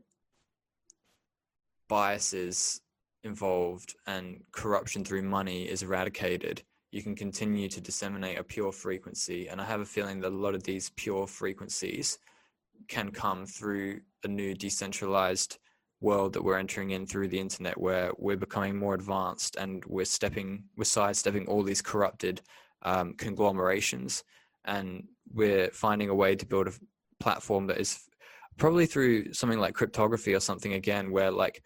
[1.88, 2.80] biases
[3.24, 9.48] involved and corruption through money is eradicated, you can continue to disseminate a pure frequency.
[9.48, 12.18] And I have a feeling that a lot of these pure frequencies
[12.88, 15.58] can come through a new decentralized
[16.00, 20.04] world that we're entering in through the internet where we're becoming more advanced and we're
[20.04, 22.40] stepping we're sidestepping all these corrupted
[22.82, 24.24] um, conglomerations.
[24.64, 26.72] And we're finding a way to build a
[27.18, 28.00] platform that is
[28.56, 31.62] probably through something like cryptography or something again where like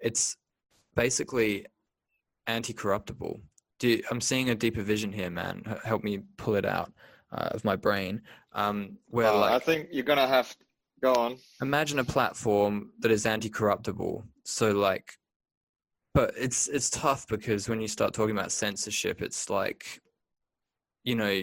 [0.00, 0.36] it's
[0.94, 1.66] basically
[2.46, 3.40] anti-corruptible.
[3.78, 5.62] Do, i'm seeing a deeper vision here man.
[5.84, 6.92] Help me pull it out
[7.32, 8.22] uh, of my brain.
[8.52, 10.56] Um, where uh, like i think you're gonna have
[11.02, 11.36] go on.
[11.62, 14.24] Imagine a platform that is anti-corruptible.
[14.44, 15.12] So like
[16.14, 20.00] but it's it's tough because when you start talking about censorship it's like
[21.04, 21.42] you know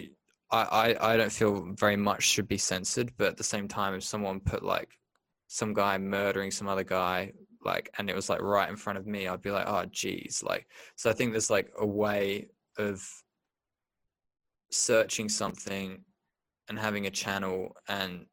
[0.50, 0.62] I,
[1.00, 4.04] I, I don't feel very much should be censored, but at the same time, if
[4.04, 4.98] someone put like
[5.48, 7.32] some guy murdering some other guy,
[7.64, 10.42] like, and it was like right in front of me, I'd be like, oh, geez,
[10.46, 12.48] like, so I think there's like a way
[12.78, 13.04] of
[14.70, 16.04] searching something
[16.68, 18.26] and having a channel, and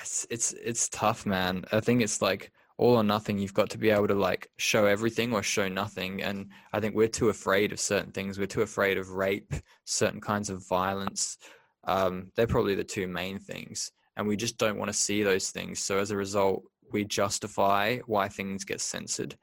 [0.00, 1.64] it's it's, it's tough, man.
[1.72, 4.86] I think it's like all or nothing you've got to be able to like show
[4.86, 8.38] everything or show nothing and i think we're too afraid of certain things.
[8.38, 9.52] We're too afraid of rape
[9.84, 11.38] certain kinds of violence.
[11.84, 15.50] Um, they're probably the two main things and we just don't want to see those
[15.50, 15.80] things.
[15.80, 16.62] So as a result
[16.92, 19.36] we justify why things get censored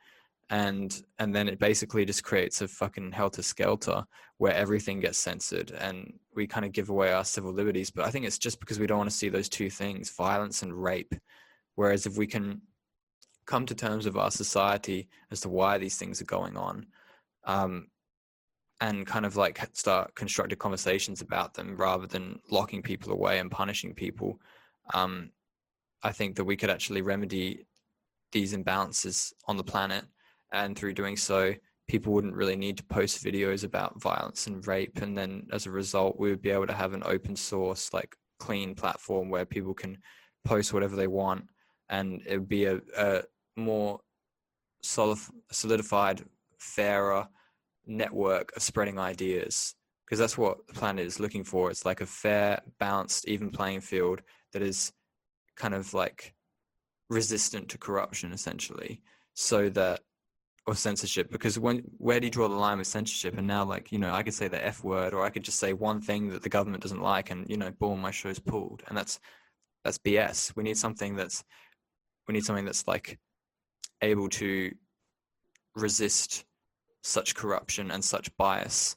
[0.50, 4.06] and and then it basically just creates a fucking helter skelter
[4.38, 8.12] where everything gets censored and we kind of give away our civil liberties but i
[8.12, 11.14] think it's just because we don't want to see those two things violence and rape.
[11.76, 12.62] Whereas if we can
[13.46, 16.88] come to terms with our society as to why these things are going on
[17.44, 17.88] um,
[18.80, 23.52] and kind of like start constructive conversations about them rather than locking people away and
[23.52, 24.40] punishing people
[24.94, 25.32] um,
[26.02, 27.66] i think that we could actually remedy
[28.36, 30.04] these imbalances on the planet.
[30.52, 31.54] And through doing so
[31.88, 35.72] people wouldn't really need to post videos about violence and rape and then as a
[35.72, 39.74] result we would be able to have an open source like clean platform where people
[39.74, 39.98] can
[40.44, 41.46] post whatever they want
[41.90, 43.22] and it would be a, a
[43.56, 44.00] more
[45.52, 46.24] solidified,
[46.60, 47.28] fairer
[47.86, 49.76] network of spreading ideas
[50.06, 51.72] because that's what the planet is looking for.
[51.72, 54.22] It's like a fair, balanced, even playing field
[54.54, 54.92] that is
[55.56, 56.34] kind of like
[57.10, 59.02] resistant to corruption, essentially,
[59.34, 60.02] so that
[60.68, 61.32] or censorship.
[61.32, 63.38] Because when where do you draw the line with censorship?
[63.38, 65.60] And now, like you know, I could say the f word, or I could just
[65.60, 68.84] say one thing that the government doesn't like, and you know, boom, my show's pulled,
[68.88, 69.20] and that's
[69.84, 70.56] that's BS.
[70.56, 71.44] We need something that's
[72.28, 73.20] we need something that's like
[74.02, 74.72] able to
[75.76, 76.46] resist
[77.06, 78.96] such corruption and such bias,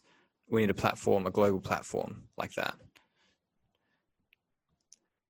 [0.49, 2.75] we need a platform, a global platform like that.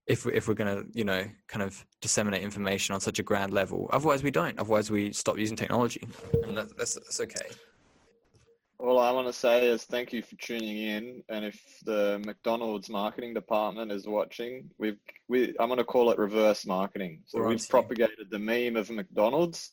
[0.08, 3.22] If, we, if we're going to, you know, kind of disseminate information on such a
[3.22, 3.88] grand level.
[3.92, 4.58] Otherwise, we don't.
[4.58, 6.08] Otherwise, we stop using technology.
[6.44, 7.48] And that, that's, that's okay.
[8.78, 11.22] all I want to say is thank you for tuning in.
[11.28, 14.98] And if the McDonald's marketing department is watching, we've
[15.28, 17.22] we I'm going to call it reverse marketing.
[17.26, 19.72] So we've propagated the meme of McDonald's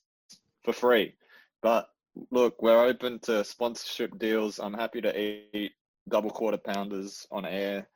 [0.63, 1.13] for free.
[1.61, 1.89] But
[2.31, 4.59] look, we're open to sponsorship deals.
[4.59, 5.73] I'm happy to eat
[6.09, 7.87] double quarter pounders on air.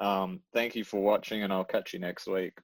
[0.00, 2.54] Um, thank you for watching, and I'll catch you next week.